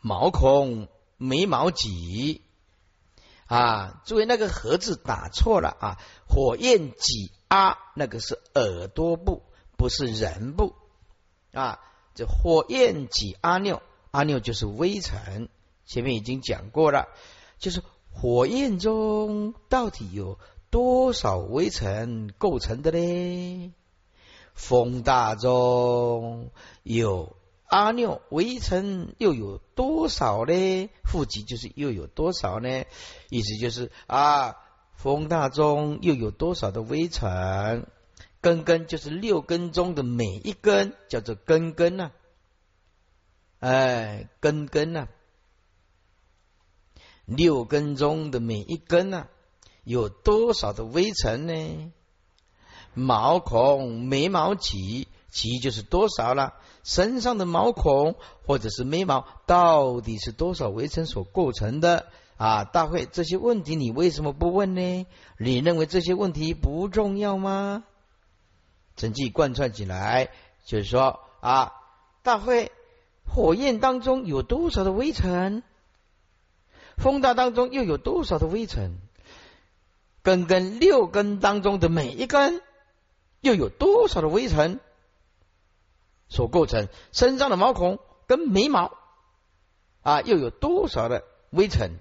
[0.00, 2.40] 毛孔眉毛己
[3.44, 4.00] 啊！
[4.06, 5.98] 注意那个“盒”字打错了啊！
[6.26, 9.42] 火焰挤阿那个是耳朵部，
[9.76, 10.74] 不是人部
[11.52, 11.80] 啊！
[12.14, 15.50] 这火焰挤阿耨，阿耨就是微尘，
[15.84, 17.08] 前面已经讲过了，
[17.58, 20.38] 就是火焰中到底有。
[20.70, 23.74] 多少微尘构成的呢？
[24.54, 26.50] 风大中
[26.82, 30.90] 有阿耨微尘，又有多少呢？
[31.04, 32.84] 负极就是又有多少呢？
[33.30, 34.56] 意思就是啊，
[34.94, 37.86] 风大中又有多少的微尘？
[38.40, 42.12] 根根就是六根中的每一根，叫做根根呐。
[43.58, 45.08] 哎，根根呐，
[47.26, 49.26] 六根中的每一根呐。
[49.90, 51.92] 有多少的微尘呢？
[52.94, 56.54] 毛孔眉毛几几就是多少了？
[56.84, 58.14] 身上的毛孔
[58.46, 62.06] 或者是眉毛到底是多少微尘所构成的？
[62.36, 65.06] 啊，大会这些问题你为什么不问呢？
[65.38, 67.82] 你认为这些问题不重要吗？
[68.94, 70.30] 整句贯穿起来
[70.64, 71.72] 就是说啊，
[72.22, 72.70] 大会
[73.26, 75.64] 火焰当中有多少的微尘？
[76.96, 78.98] 风大当中又有多少的微尘？
[80.22, 82.62] 根根六根当中的每一根，
[83.40, 84.80] 又有多少的微尘
[86.28, 86.88] 所构成？
[87.12, 88.96] 身上的毛孔跟眉毛
[90.02, 91.98] 啊，又有多少的微尘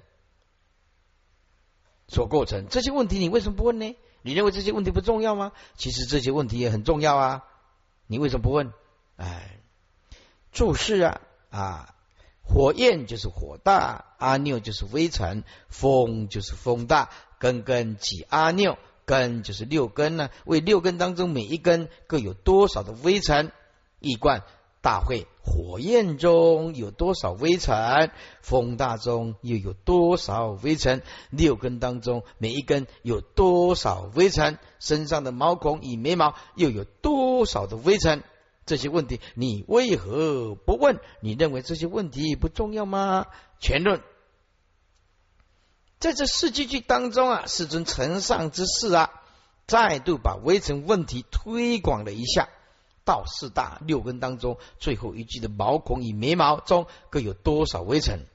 [2.08, 2.68] 所构成？
[2.70, 3.96] 这些问题你为什么不问呢？
[4.22, 5.54] 你认为这些问题不重要吗？
[5.76, 7.46] 其实这些问题也很重要啊！
[8.06, 8.74] 你为什么不问？
[9.16, 9.62] 哎，
[10.52, 11.96] 注释啊啊，
[12.44, 20.30] 火焰就是火大，阿耨就是微尘，风就是风大，根根即阿尿，根就是六根呢？
[20.46, 23.52] 为六根当中每一根各有多少的微尘？
[24.00, 24.44] 一贯
[24.82, 28.12] 大会，火焰中有多少微尘？
[28.42, 31.02] 风大中又有多少微尘？
[31.32, 34.58] 六根当中每一根有多少微尘？
[34.80, 38.24] 身上的毛孔与眉毛又有多少的微尘？
[38.66, 41.00] 这些问题你为何不问？
[41.22, 43.26] 你认为这些问题不重要吗？
[43.60, 44.02] 全论
[46.00, 49.12] 在这四句句当中啊，世尊承上之事啊，
[49.68, 52.48] 再度把微尘问题推广了一下。
[53.04, 58.28] 到四大六根当中，最后一句的毛孔与眉毛中各有多少微尘？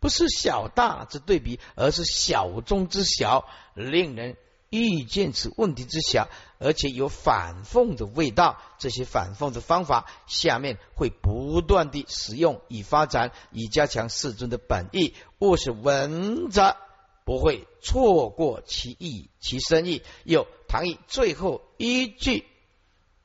[0.00, 4.36] 不是小大之对比，而是小中之小，令人
[4.70, 6.28] 遇见此问题之小，
[6.58, 8.58] 而且有反讽的味道。
[8.78, 15.14] 这些反讽的方法，下面会不断的使用以发展，以加强世尊的本意。
[15.40, 16.76] 勿使闻者
[17.24, 20.02] 不会错过其意、其深意。
[20.24, 22.46] 有唐译最后一句。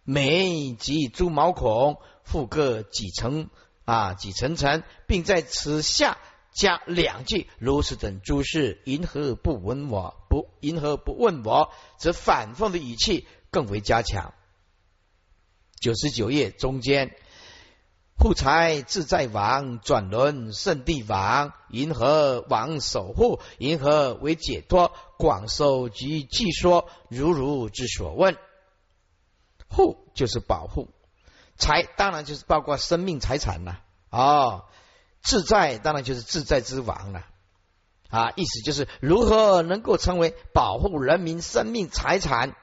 [0.07, 3.49] 眉及诸毛孔，复各几层
[3.85, 4.13] 啊？
[4.13, 6.19] 几层层，并在此下
[6.53, 10.15] 加两句：如是等诸事，银何不闻我？
[10.35, 11.71] 不，银何不问我？
[11.97, 14.33] 则反讽的语气更为加强。
[15.79, 17.15] 九十九页中间，
[18.17, 28.35] 护财自在王转轮圣地王，银河王守护，银河为解脱，广受及记说，如如之所问。
[29.69, 30.89] 护就是保护，
[31.55, 34.65] 财当然就是包括生命财产了哦。
[35.21, 37.25] 自在当然就是自在之王了，
[38.09, 42.55] 啊意思就是如何能够成为保护人民生命财产，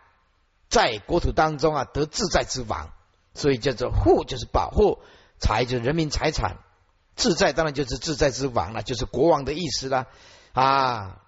[0.68, 2.92] 在国土当中啊得自在之王，
[3.34, 4.98] 所以叫做护就是保护，
[5.38, 6.58] 财就是人民财产，
[7.14, 10.06] 自在当然就是自在之王了，就是国王的意思了
[10.52, 11.18] 啊。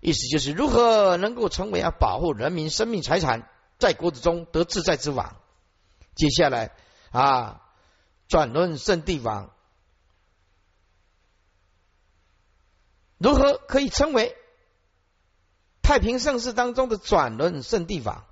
[0.00, 3.48] 意思就是如何能够成为啊保护人民生命财产，
[3.78, 5.36] 在国土中得自在之王。
[6.14, 6.72] 接下来
[7.10, 7.62] 啊
[8.28, 9.50] 转轮圣地王，
[13.18, 14.36] 如何可以称为
[15.82, 18.26] 太平盛世当中的转轮圣地法？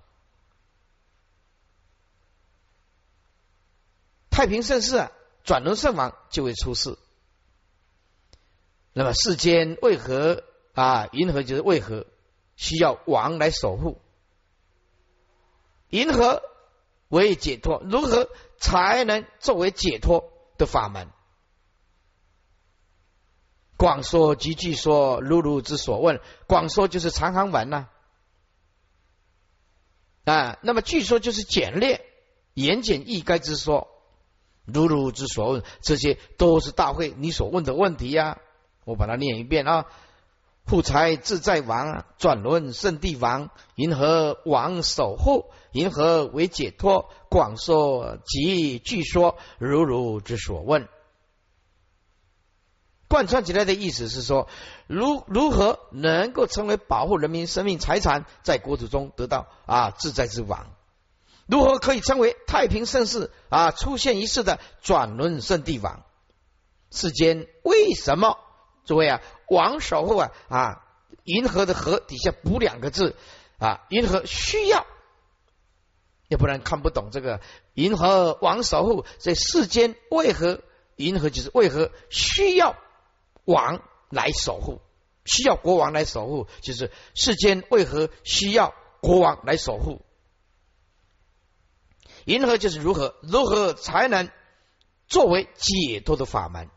[4.30, 5.12] 太平盛世啊，
[5.44, 6.98] 转轮圣王就会出世。
[8.92, 10.42] 那么世间为何？
[10.74, 12.04] 啊，银河就是为何
[12.56, 14.00] 需要王来守护？
[15.88, 16.42] 银河
[17.06, 21.08] 为解脱，如何才能作为解脱的法门？
[23.76, 26.20] 广说及据说，如如之所问。
[26.46, 27.88] 广说就是长行文呐，
[30.24, 32.04] 啊，那么据说就是简略、
[32.54, 33.88] 言简意赅之说，
[34.64, 38.38] 如如之所问，这些都是大会你所问的问题呀。
[38.84, 39.86] 我把它念一遍啊。
[40.66, 50.88] 护财自在王，转轮圣地王，银河王守护，银河为解脱，广说及据说，如如之所问。
[53.14, 54.48] 贯穿起来的意思是说，
[54.88, 60.74] 如如何能够成为保护人民生命财产，在国土中得到啊自在之王？
[61.46, 66.02] 如何可以称为太平盛世啊出现一世的转轮圣地王？
[66.90, 68.36] 世间为什么？
[68.84, 70.84] 诸位啊，王守护啊啊，
[71.22, 73.14] 银河的河底下补两个字
[73.58, 74.84] 啊，银河需要，
[76.26, 77.40] 要不然看不懂这个
[77.74, 80.62] 银河王守护在世间为何
[80.96, 82.74] 银河就是为何需要
[83.44, 84.80] 王来守护，
[85.24, 90.02] 需要国王来守护，就是世间为何需要国王来守护？
[92.24, 94.30] 银河就是如何如何才能
[95.06, 96.70] 作为解脱的法门？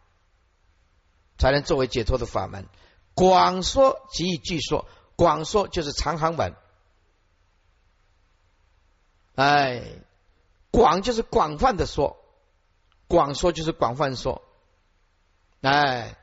[1.38, 2.67] 才能作为解脱的法门。
[3.13, 6.56] 广说即以据说，广说就是长行文。
[9.36, 9.84] 哎，
[10.71, 12.17] 广就是广泛的说，
[13.08, 14.41] 广说就是广泛说。
[15.62, 16.17] 哎，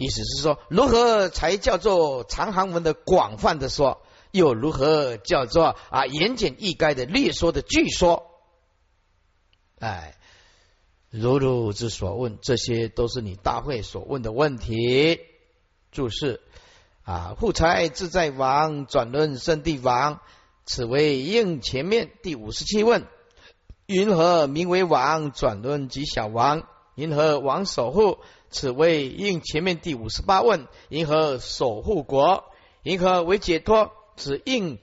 [0.00, 4.00] 意思是说，如何才叫做长行文的广泛的说？
[4.30, 8.26] 又如何叫做啊言简意赅的略说的据说？
[9.78, 10.16] 哎。
[11.10, 15.18] 如如之所问，这些都是你大会所问的问题。
[15.90, 16.40] 注释
[17.02, 20.20] 啊，护财自在王转轮圣地王，
[20.64, 23.08] 此为应前面第五十七问。
[23.86, 25.32] 云何名为王？
[25.32, 26.68] 转轮即小王。
[26.94, 28.18] 云何王守护？
[28.50, 30.66] 此为应前面第五十八问。
[30.88, 32.44] 银河守护国？
[32.82, 33.92] 银河为解脱？
[34.16, 34.78] 此应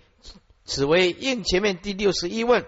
[0.65, 2.65] 此为应前面第六十一问。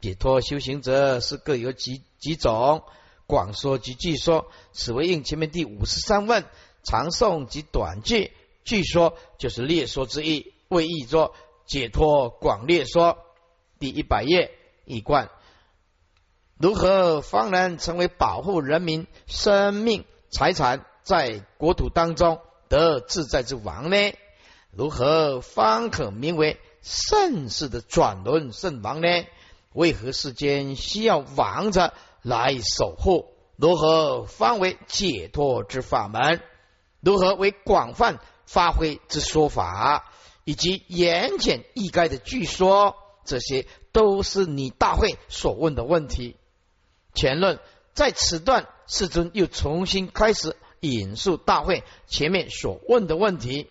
[0.00, 2.84] 解脱修行者是各有几几种？
[3.26, 6.44] 广说及据说，此为应前面第五十三问。
[6.82, 8.32] 长颂及短句，
[8.64, 10.52] 据说就是列说之意。
[10.68, 11.34] 为译作
[11.66, 13.18] 解脱广列说。
[13.80, 14.50] 第一百页
[14.86, 15.30] 一贯，
[16.64, 22.40] 如何方能成为保护人民生命财产在国土当中
[22.70, 24.14] 得自在之王呢？
[24.70, 29.08] 如何方可名为盛世的转轮圣王呢？
[29.74, 31.92] 为何世间需要王者
[32.22, 33.26] 来守护？
[33.56, 36.40] 如何方为解脱之法门？
[37.00, 40.10] 如何为广泛发挥之说法？
[40.44, 42.96] 以及言简意赅的据说？
[43.26, 46.38] 这些都是你大会所问的问题。
[47.14, 47.60] 前论
[47.94, 53.70] 在此段，世尊又重新开始引述大会前面所问的问题，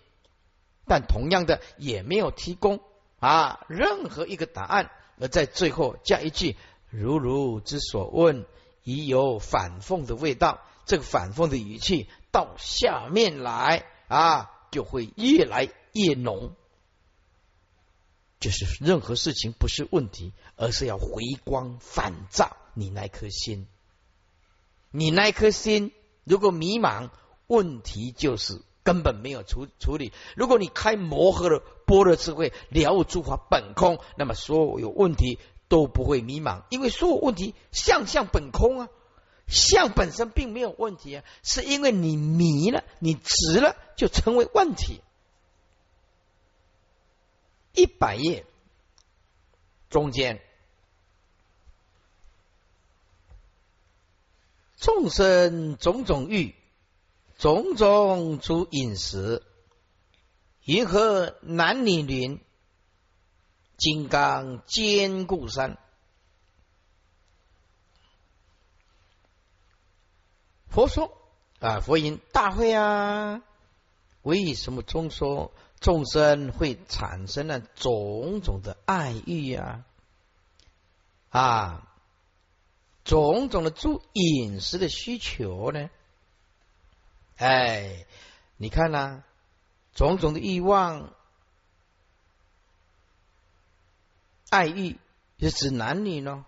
[0.86, 2.80] 但同样的也没有提供
[3.20, 4.90] 啊任何一个答案，
[5.20, 6.56] 而在最后加一句
[6.90, 8.46] “如如之所问”，
[8.82, 10.60] 已有反讽的味道。
[10.86, 16.54] 这个反讽的语气到下面来啊，就会越来越浓。
[18.38, 23.66] 就是任何事情不是问题，而是要回光返照你那颗心。
[24.90, 25.92] 你那颗心
[26.24, 27.10] 如果迷茫，
[27.46, 30.12] 问题就是根本没有处处理。
[30.36, 38.88] 如果你开摩诃的般若智慧，了悟诸法本空，那么所有问题都不会迷茫，因为所有问题相相本空啊，
[39.46, 45.00] 相本身并没有问题啊，是因为你迷了，你执了，就成为问题。
[47.72, 48.46] 一百页
[49.90, 50.40] 中间，
[54.84, 56.54] 众生种种欲，
[57.38, 59.42] 种种诸饮食，
[60.66, 62.38] 云何男女林，
[63.78, 65.78] 金刚坚固山？
[70.68, 71.16] 佛说
[71.60, 73.42] 啊，佛言大会啊，
[74.20, 75.50] 为什么中说？
[75.80, 79.86] 众生会产生了种种的爱欲啊，
[81.30, 81.93] 啊，
[83.04, 85.90] 种种的诸饮食的需求呢？
[87.36, 88.06] 哎，
[88.56, 89.22] 你看呐，
[89.94, 91.12] 种种的欲望、
[94.48, 94.98] 爱欲
[95.38, 96.46] 是指男女呢？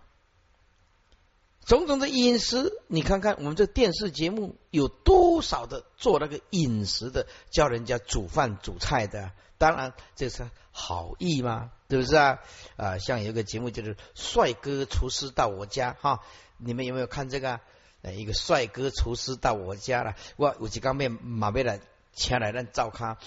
[1.65, 12.39] 种种的饮食，你看看我们这电视节目有多少的做那个饮食的，教人家煮饭煮菜的，当然这是好意嘛，是不是啊？
[12.75, 16.21] 啊，像有个节目就是帅哥厨师到我家哈，
[16.57, 17.59] 你们有没有看这个？
[18.03, 21.79] 呃，一个帅哥厨师到我家了，我我几刚面马贝来
[22.13, 23.17] 请来咱照咖，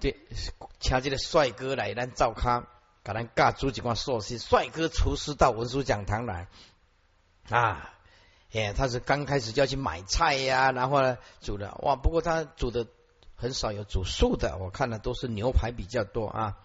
[0.00, 0.16] 对，
[0.80, 2.66] 请这个帅哥来咱照咖，
[3.04, 6.48] 给咱尬煮几罐寿司，帅哥厨师到文殊讲堂来。
[7.50, 7.92] 啊，
[8.54, 12.86] 哎，他是刚开始就要去买菜呀，然后呢煮的哇，不过他煮的
[13.36, 16.56] 很少有煮素的，我看的都是牛排比较多啊。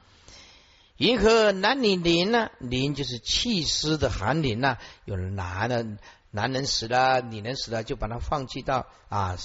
[0.97, 2.51] 银河男女灵呢？
[2.59, 5.85] 灵就是气湿的寒灵呐，有男的
[6.31, 9.37] 男人死了，女人死了，就把它放弃到啊，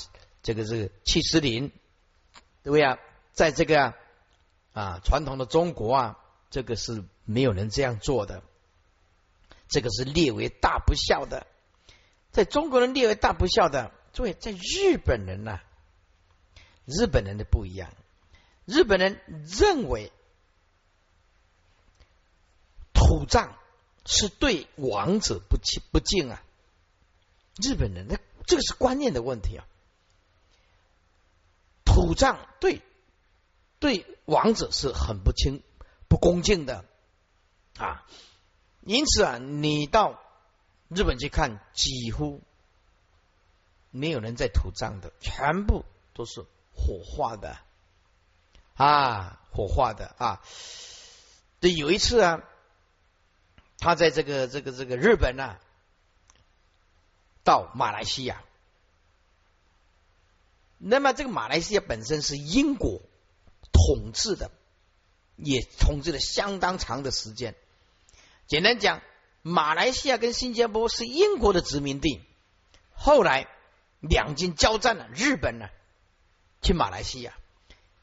[0.42, 1.72] 这个这个气湿灵，
[2.62, 2.98] 对不对啊？
[3.32, 3.94] 在这个
[4.72, 6.18] 啊传统的中国啊，
[6.50, 8.42] 这个是没有人这样做的。
[9.68, 11.46] 这个是列为大不孝的，
[12.32, 15.60] 在中国人列为大不孝的，诸位在日本人呢？
[16.86, 17.90] 日本人的不一样，
[18.64, 20.12] 日本人认为
[23.10, 23.56] 土葬
[24.06, 26.44] 是对王者不敬不敬啊！
[27.60, 29.66] 日本人那这个是观念的问题啊，
[31.84, 32.82] 土葬对
[33.80, 35.60] 对王者是很不亲
[36.08, 36.84] 不恭敬的
[37.78, 38.06] 啊。
[38.82, 40.22] 因此啊，你到
[40.86, 42.40] 日本去看，几乎
[43.90, 45.84] 没有人在土葬的，全部
[46.14, 46.42] 都是
[46.76, 47.58] 火化的
[48.74, 50.40] 啊，火化的啊。
[51.58, 52.44] 对，有一次啊，
[53.80, 55.56] 他在这个这个这个日本呢，
[57.42, 58.42] 到马来西亚，
[60.76, 63.00] 那么这个马来西亚本身是英国
[63.72, 64.50] 统治的，
[65.36, 67.54] 也统治了相当长的时间。
[68.46, 69.00] 简单讲，
[69.42, 72.20] 马来西亚跟新加坡是英国的殖民地。
[72.92, 73.48] 后来
[74.00, 75.70] 两军交战了，日本呢
[76.60, 77.32] 去马来西亚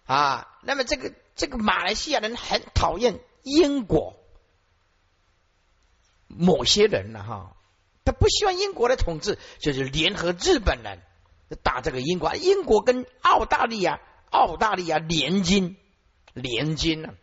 [0.05, 0.57] 啊。
[0.63, 4.15] 那么这个这个马来西亚人很讨厌英国，
[6.27, 7.55] 某些人呢，哈，
[8.03, 10.99] 他不希望英国的统治，就是联合日本人
[11.63, 15.77] 打这个英国，英国跟澳大利亚、澳大利亚联军，
[16.33, 17.13] 联军呢。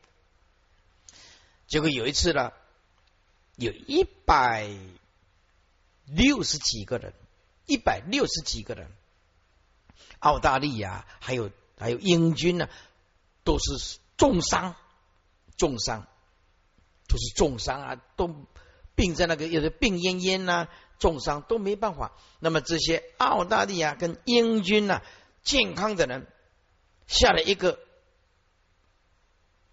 [1.67, 2.53] 结果有一次呢，
[3.57, 4.69] 有一百
[6.07, 7.13] 六十几个人，
[7.67, 8.91] 一百六十几个人，
[10.19, 12.69] 澳大利亚还有还有英军呢，
[13.45, 14.77] 都是重伤，
[15.57, 16.07] 重伤，
[17.09, 18.29] 都是重伤啊，都
[18.95, 20.69] 病在那个有的病恹恹呐，
[20.99, 22.13] 重伤都没办法。
[22.41, 25.03] 那么这些澳大利亚跟英军呐，
[25.43, 26.27] 健康的人
[27.07, 27.79] 下了一个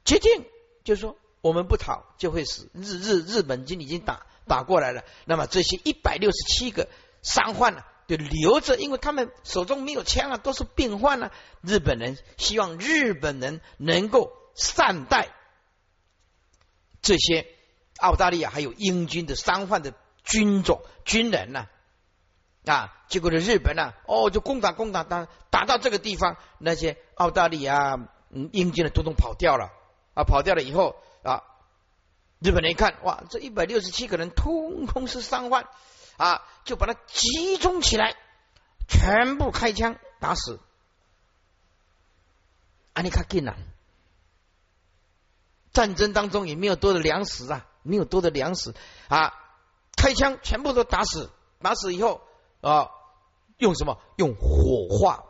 [0.05, 0.45] 决定，
[0.83, 1.17] 就是说。
[1.43, 2.69] 我们不逃就会死。
[2.71, 6.87] 日日日本军已经打打过来了，那么这些一百六十七个
[7.23, 11.31] 伤患呢，就留着，因为他们手中没有枪啊，都是病患呢。
[11.61, 15.29] 日本人希望日本人能够善待
[17.01, 17.47] 这些
[18.01, 19.93] 澳大利亚还有英军的商贩的
[20.23, 21.67] 军种军人呢
[22.65, 27.97] 啊，结果呢，日本呢，哦，就攻打攻打打打到这个地方，那些澳大利亚
[28.29, 29.71] 嗯英军的统统跑掉了
[30.13, 30.95] 啊，跑掉了以后。
[31.23, 31.43] 啊！
[32.39, 35.67] 日本人一看，哇，这一百六十七个人通通是商贩
[36.17, 38.15] 啊，就把他集中起来，
[38.87, 40.59] 全部开枪打死。
[42.93, 43.53] 阿尼卡金呐，
[45.73, 48.73] 战争当中也没有多的粮食啊，没有多的粮食
[49.07, 49.33] 啊，
[49.95, 51.29] 开枪全部都打死，
[51.61, 52.21] 打死以后
[52.61, 52.89] 啊，
[53.57, 53.97] 用什么？
[54.17, 55.25] 用火化。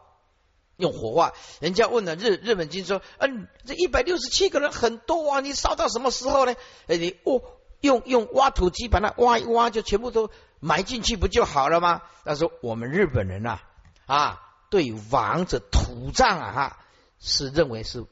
[0.77, 6.55] 用火化，人家问了日日本军说：“嗯，这一百六十七个人很多啊，你烧到什么时候呢？
[6.87, 7.43] 哎，你哦，
[7.81, 13.59] 用用挖土机把它挖一挖，就全部都埋进去不就好了吗？”他说：“我们日本人呐，
[14.07, 14.41] 啊，
[14.71, 16.79] 对亡者土葬啊，哈，
[17.19, 18.03] 是认为是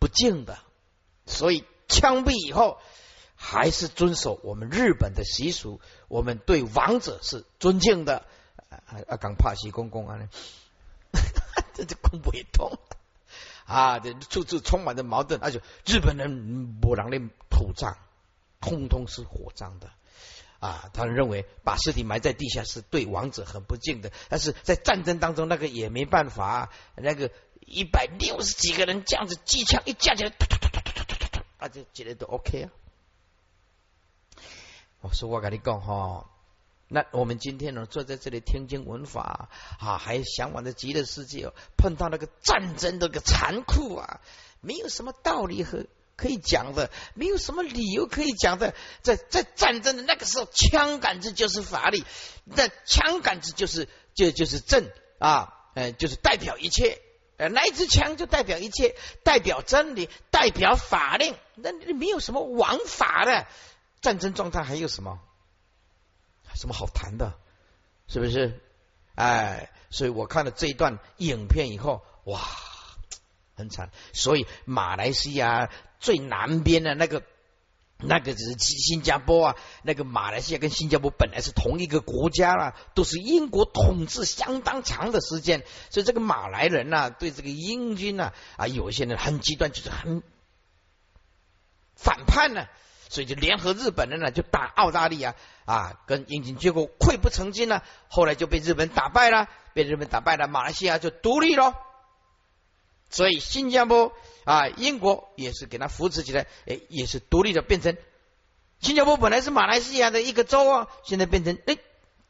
[0.00, 0.58] 不敬的，
[1.26, 2.78] 所以枪毙以后
[3.36, 8.24] 还是遵守我们日本的习俗，我们对王者是尊敬的。
[8.68, 10.18] 啊啊，敢帕西公公啊？
[11.72, 12.76] 这就公不通
[13.64, 14.00] 啊！
[14.00, 17.18] 这处处充满着矛盾，而且日本人不让的
[17.48, 17.96] 土葬，
[18.60, 19.88] 通通是火葬的。
[20.58, 27.30] 啊，他认为把尸体埋在地下是对王者很不敬的，但是在战争当中那个也没办法，那个
[27.60, 32.70] 一百六十几个人这样子机枪一架起来，突突突突突突突突，就觉得都 OK 啊。
[35.06, 36.28] 我说我跟你讲哈。
[36.88, 39.48] 那我们今天呢，坐在这里听经闻法
[39.78, 44.20] 啊，还向往着极乐世界，碰到那个战争那个残酷啊，
[44.60, 45.86] 没有什么道理和
[46.16, 48.74] 可以讲的，没有什么理由可以讲的。
[49.02, 52.04] 在在战争的那个时候，枪杆子就是法力，
[52.44, 54.90] 那枪杆子就是就就是正
[55.20, 57.00] 啊，呃，就是代表一切，
[57.36, 63.46] 呃，那一支枪就代表一切，代表真理，代表法令，那没有什么王法的
[64.00, 65.20] 战争状态，还有什么？
[66.54, 67.34] 什么好谈的，
[68.08, 68.62] 是不是？
[69.14, 72.40] 哎，所以我看了这一段影片以后，哇，
[73.54, 73.90] 很惨。
[74.14, 75.70] 所以马来西亚
[76.00, 77.22] 最南边的那个，
[77.98, 90.22] 那个只是新加坡啊，那个马来西亚跟新加坡本来是同一个国家啦，都是英国统治相当长的时间，所以这个马来人呐，对这个英军呐，啊，有一些人很极端，就是很
[91.96, 92.66] 反叛呢。
[93.08, 95.34] 所以就联合日本人呢，就打澳大利亚
[95.64, 97.82] 啊，跟英军，结果溃不成军呢。
[98.08, 101.74] 后来就被日本打败了，被日本打败了，马来西亚就独立了。
[103.08, 104.12] 所以新加坡
[104.44, 107.96] 啊，英国也是给他扶持起来，哎，也是独立的，变成
[108.80, 111.78] 新加坡本来是马来西亚的一个州啊，现在变成哎，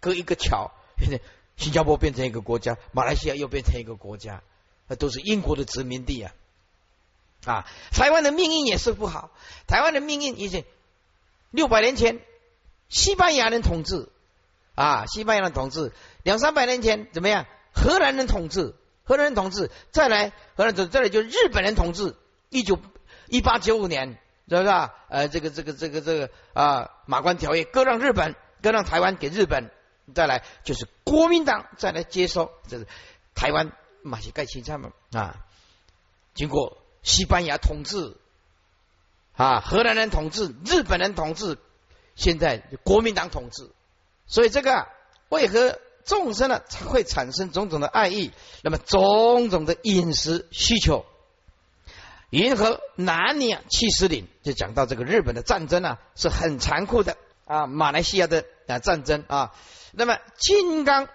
[0.00, 1.20] 隔一个桥，现在
[1.56, 4.42] 新加坡变成一个国家，马来西亚又变成一个国家，
[4.86, 6.34] 那都是英国的殖民地啊。
[7.46, 9.30] 啊，台湾的命运也是不好。
[9.66, 10.64] 台湾的命运已经
[11.50, 12.20] 六百年前
[12.88, 14.08] 西班牙人统治
[14.74, 15.92] 啊，西班牙人统治
[16.22, 17.46] 两三百年前怎么样？
[17.72, 18.74] 荷兰人统治，
[19.04, 22.16] 荷兰人统治，再来荷兰统，再来就日本人统治。
[22.48, 22.78] 一九
[23.28, 24.18] 一八九五年，
[24.48, 24.94] 是不是啊？
[25.08, 29.70] 呃，这个这个这个这个啊，马关条约割让日本，割让台湾给日本。
[30.14, 32.86] 再来就是国民党再来接收，这是
[33.34, 33.72] 台湾
[34.02, 35.36] 马西盖清他们啊，
[36.34, 36.78] 经过。
[37.06, 38.16] 西班牙统治
[39.36, 41.56] 啊，荷兰人统治，日本人统治，
[42.16, 43.70] 现在国民党统治，
[44.26, 44.88] 所以这个
[45.28, 48.32] 为何众生呢会产生种种的爱意？
[48.62, 51.06] 那么种种的饮食需求，
[52.30, 59.54] 银河南尼七十岭就讲到这个日本的战争啊是很残酷的啊，马来西亚的啊战争啊，
[59.92, 61.06] 那么金刚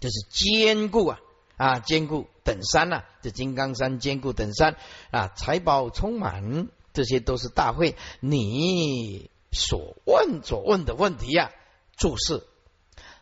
[0.00, 1.20] 就是坚固啊。
[1.56, 4.76] 啊，坚固等山呐，这金刚山坚固等山
[5.10, 7.96] 啊，财宝充满，这些都是大会。
[8.20, 11.50] 你所问所问的问题呀。
[11.98, 12.42] 注释：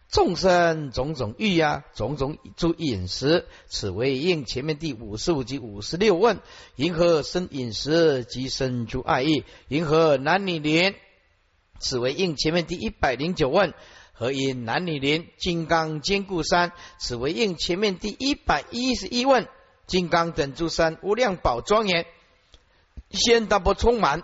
[0.08, 6.40] 众生种种欲呀，种种诸饮食，此为应前面第五十五及五十六问：
[6.74, 9.44] 银河生饮食及生诸爱意？
[9.68, 10.96] 银河男女连？
[11.78, 13.74] 此为应前面第一百零九问。
[14.16, 15.28] 何因男女林？
[15.36, 16.72] 金刚坚固山？
[16.98, 19.48] 此为应前面第一百一十一问。
[19.86, 22.06] 金刚等诸山无量宝庄严，
[23.10, 24.22] 先达波充满，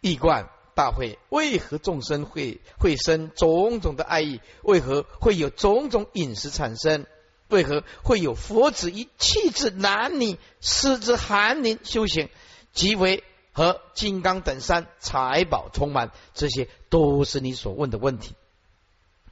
[0.00, 4.40] 一贯大会，为何众生会会生种种的爱意？
[4.62, 7.04] 为何会有种种饮食产生？
[7.48, 12.30] 为何会有佛子以气质男女失之寒林修行，
[12.72, 13.22] 即为
[13.52, 16.10] 和金刚等山财宝充满？
[16.34, 18.34] 这些都是你所问的问题。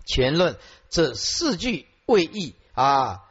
[0.04, 0.56] 前论
[0.88, 3.24] 这四句为义啊。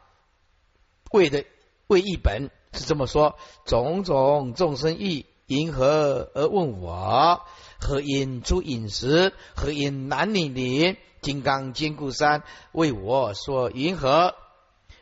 [1.12, 1.44] 为的
[1.88, 7.42] 为一本是这么说：种种众生欲，因何而问我？
[7.80, 9.32] 何因诸饮食？
[9.56, 10.96] 何因男女林？
[11.20, 14.36] 金刚坚固山为我说云何？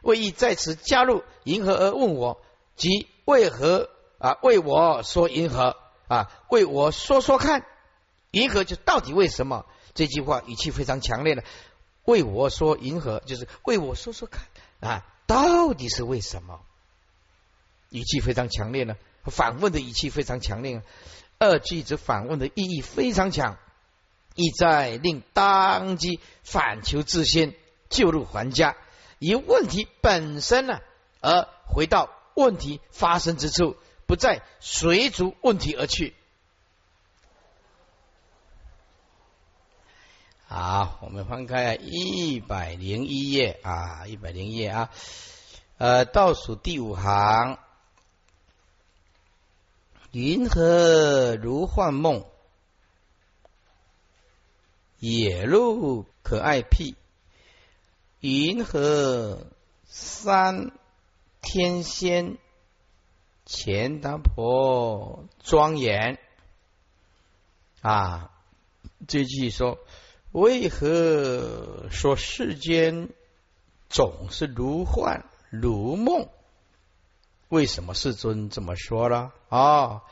[0.03, 2.41] 为意在此加入银河而问我，
[2.75, 4.39] 即为何啊？
[4.43, 5.77] 为我说银河
[6.09, 6.31] 啊？
[6.49, 7.65] 为我说说看，
[8.31, 9.65] 银河就到底为什么？
[9.95, 11.43] 这句话语气非常强烈的，
[12.05, 14.47] 为我说银河就是为我说说看
[14.81, 15.05] 啊。
[15.27, 16.61] 到底是为什么？
[17.91, 18.97] 语气非常强烈呢？
[19.25, 20.83] 反问的语气非常强烈。
[21.39, 23.59] 二句子反问的意义非常强，
[24.35, 27.55] 意在令当机反求自先，
[27.91, 28.77] 救入还家，
[29.19, 30.81] 以问题本身呢，
[31.21, 33.77] 而回到问题发生之处，
[34.09, 36.15] 不再随逐问题而去。
[40.47, 43.61] 好，我们翻开一百零一页。
[43.63, 44.91] 啊，一百零一页啊，
[45.77, 47.59] 呃，倒数第五行，
[50.13, 52.25] 云何如幻梦？
[55.01, 56.97] 野鹿可爱屁，
[58.21, 59.47] 云何
[59.85, 60.73] 三
[61.43, 62.39] 天仙？
[63.49, 66.21] 钱达婆庄严？
[67.81, 68.31] 啊，
[69.09, 69.79] 这句说。
[70.31, 73.09] 为何说世间
[73.89, 76.29] 总是如幻如梦？
[77.49, 80.03] 为什么世尊这么说了啊？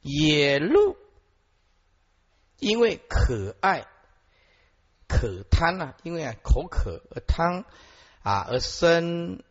[0.00, 0.96] 野鹿
[2.58, 3.86] 因为可爱、
[5.06, 7.66] 可贪呐，因为啊口渴而贪
[8.22, 9.42] 啊而生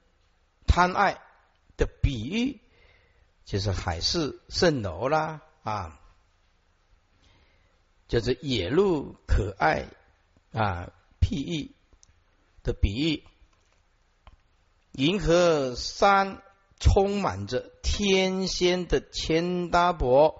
[0.68, 1.22] 贪爱
[1.78, 2.62] 的比喻。
[3.46, 6.00] 就是海市蜃楼啦啊，
[8.08, 9.88] 就是野鹿可爱
[10.52, 11.72] 啊，譬喻
[12.62, 13.24] 的比喻。
[14.92, 16.44] 银河山
[16.80, 20.40] 充满着天仙的千达婆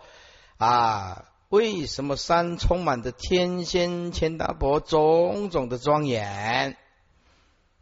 [0.58, 6.78] 啊，为什么山充满着天仙千达婆种种的庄严？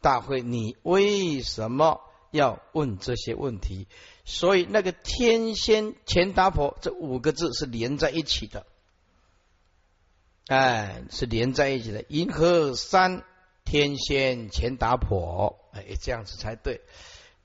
[0.07, 1.99] 大会，你为什么
[2.31, 3.87] 要问这些问题？
[4.23, 8.65] 所以那个天仙钱达婆这五个字是连在一起的，
[10.47, 12.05] 哎，是连在一起的。
[12.07, 13.25] 银河山
[13.65, 16.79] 天仙钱达婆，哎，这样子才对。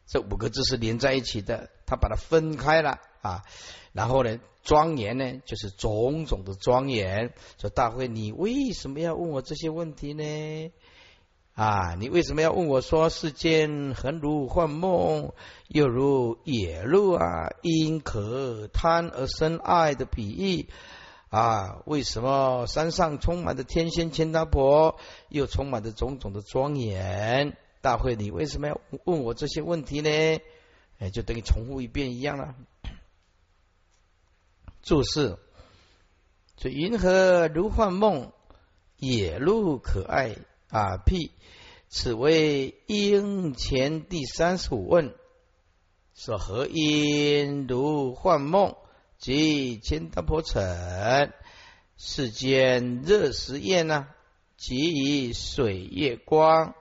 [0.07, 3.43] 这五个字是连在一起的，他把它分开了啊。
[3.93, 7.35] 然后呢，庄严呢，就是种种的庄严。
[7.61, 10.73] 说大会，你为什么要问我这些问题呢？
[11.55, 15.35] 啊，你为什么要问我说世间恒如幻梦，
[15.69, 17.51] 又如野鹿啊？
[17.61, 20.71] 因可贪而生爱的比喻
[21.29, 21.83] 啊？
[21.85, 24.99] 为什么山上充满着天仙千达婆，
[25.29, 27.55] 又充满着种种的庄严？
[27.83, 30.09] 大会，你为什么要问我这些问题呢？
[31.01, 32.55] 哎，就等于重复一遍一样了。
[34.83, 35.37] 注释：
[36.57, 38.33] 这银河如幻梦，
[38.97, 40.39] 野鹿可爱。
[40.73, 40.97] 啊！
[41.05, 41.31] 辟，
[41.91, 45.15] 此为应前第三十五问，
[46.15, 48.75] 说何因如幻梦
[49.19, 51.31] 即千达婆城
[51.99, 54.09] 世间热实验呢？
[54.57, 56.75] 即以水月光，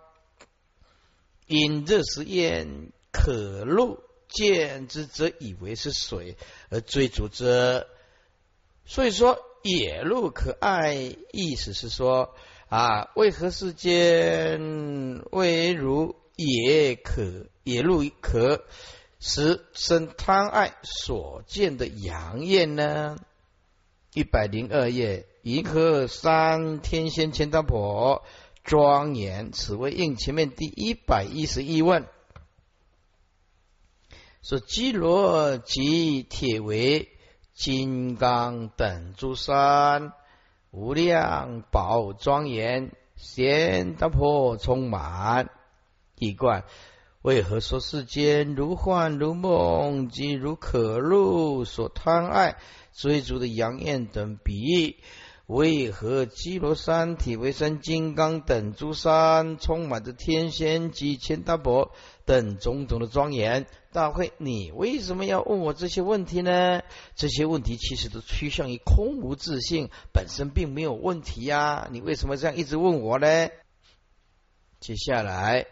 [1.48, 6.38] 因热实验可入见之，则以为是水
[6.70, 7.86] 而追逐之。
[8.86, 10.96] 所以说野鹿可爱，
[11.34, 12.34] 意思是说。
[12.72, 18.64] 啊，为何世间为如也可也入可
[19.20, 23.18] 使生贪爱所见的阳焰呢？
[24.14, 28.24] 一百零二页，银河三天仙千大婆
[28.64, 32.08] 庄严，此为应前面第一百一十一问。
[34.42, 37.10] 说基罗及铁为
[37.54, 40.14] 金刚等诸山，
[40.72, 45.50] 无量宝庄严，贤达婆充满
[46.16, 46.64] 一观。
[47.22, 52.56] 为何说世间如幻如梦，即如可入所贪爱
[52.94, 54.96] 追逐的杨艳等比喻？
[55.48, 61.92] 为何基罗山体为山金刚等诸山，充满着天仙及千大伯
[62.26, 63.66] 等种种的庄严？
[63.92, 66.82] 大会，你为什么要问我这些问题呢？
[67.16, 71.90] 这些问题其实都趋向于空无自性，本身并没有问题呀。
[71.92, 73.50] 你为什么这样一直问我呢？
[74.80, 75.66] 接下来。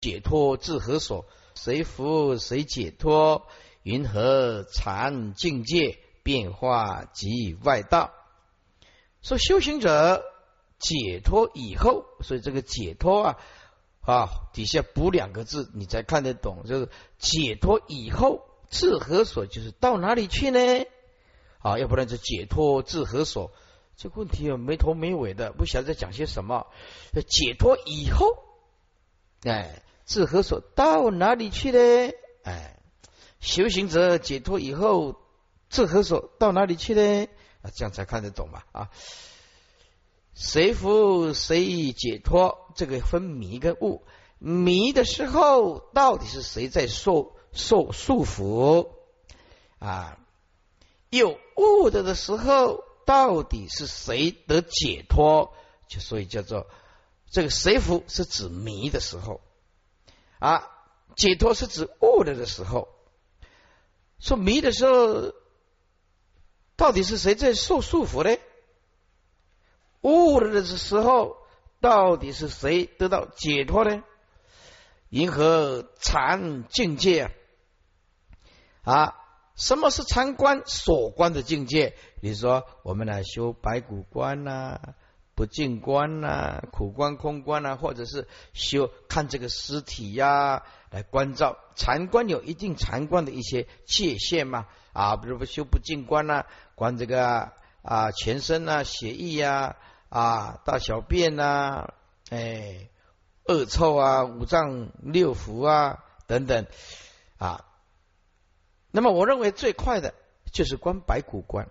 [0.00, 1.26] 解脱自何所？
[1.54, 3.46] 谁服谁解脱？
[3.84, 5.98] 云何禅境界
[6.28, 8.12] 变化及外道？
[9.22, 10.22] 说修行者
[10.78, 13.38] 解脱以后，所以这个解脱啊
[14.02, 16.64] 啊，底下补两个字，你才看得懂。
[16.66, 19.46] 就是解脱以后自何所？
[19.46, 20.84] 就是到哪里去呢？
[21.60, 23.50] 啊，要不然就解脱自何所？
[23.96, 26.66] 这个问题没头没尾的，不晓得在讲些什么。
[27.26, 28.26] 解脱以后，
[29.44, 29.82] 哎。
[30.04, 31.78] 自何所到哪里去呢？
[32.42, 32.78] 哎，
[33.40, 35.20] 修行者解脱以后，
[35.68, 37.28] 自何所到哪里去呢？
[37.62, 38.62] 啊，这样才看得懂嘛！
[38.72, 38.90] 啊，
[40.34, 42.72] 谁服谁解脱？
[42.74, 44.04] 这个分迷跟悟。
[44.38, 48.92] 迷的时候，到底是谁在受受束缚？
[49.80, 50.18] 啊，
[51.10, 55.52] 有悟的的时候，到底是谁得解脱？
[55.88, 56.68] 就所以叫做
[57.30, 59.40] 这个谁服是指迷的时候。
[60.38, 60.70] 啊，
[61.16, 62.88] 解脱是指悟了的时候，
[64.20, 65.32] 说迷的时候，
[66.78, 68.38] 到底是谁在受束缚呢？
[70.00, 71.36] 悟了的时候，
[71.80, 74.04] 到底是谁得到解脱呢？
[75.10, 77.32] 银河禅境界
[78.84, 79.16] 啊，
[79.56, 81.96] 什么是禅观所观的境界？
[82.20, 84.78] 比如说，我们来修白骨观呐。
[85.34, 99.76] 不净观呐，苦观、空观呐，或者是修看这个尸体呀，来关照禅观有一定禅观的一些界限吗啊，比如说修不净观呐，观这个啊全身呐血液呀
[100.08, 101.92] 啊大小便呐，
[102.30, 102.88] 哎
[103.44, 106.66] 恶臭啊五脏六腑啊等等
[107.38, 107.64] 啊，
[108.90, 110.14] 那么我认为最快的
[110.52, 111.68] 就是观白骨观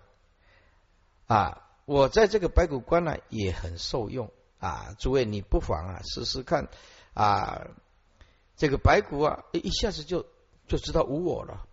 [1.26, 1.64] 啊。
[1.84, 6.68] 我在这个白骨观呢也很受用啊，诸位你不妨啊试试看
[7.14, 7.66] 啊，
[8.56, 10.26] 这个白骨啊一下子就
[10.66, 11.67] 就知道无我了。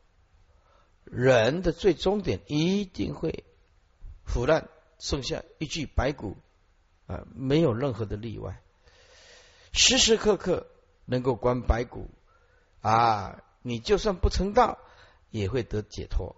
[1.06, 3.46] 人的最终点一定会
[4.26, 4.68] 腐烂，
[5.00, 6.36] 剩下一具白骨
[7.08, 8.62] 啊，没有任何的例外。
[9.72, 10.68] 时时刻刻
[11.06, 12.10] 能够观白骨
[12.82, 14.78] 啊，你就算不成道
[15.30, 16.36] 也会得解脱。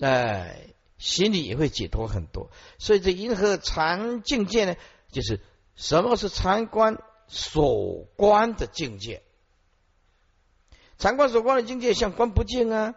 [0.00, 0.74] 哎。
[0.98, 4.74] 心里也会解脱很多，所以这银河禅境界呢，
[5.12, 5.38] 就是
[5.76, 9.22] 什么是禅观所观的境界？
[10.98, 12.96] 禅观所观的境界，像观不净啊，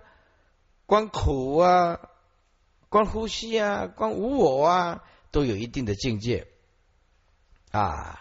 [0.91, 2.01] 光苦啊，
[2.89, 6.49] 光呼吸啊，光无我啊，都有一定的境界
[7.71, 8.19] 啊。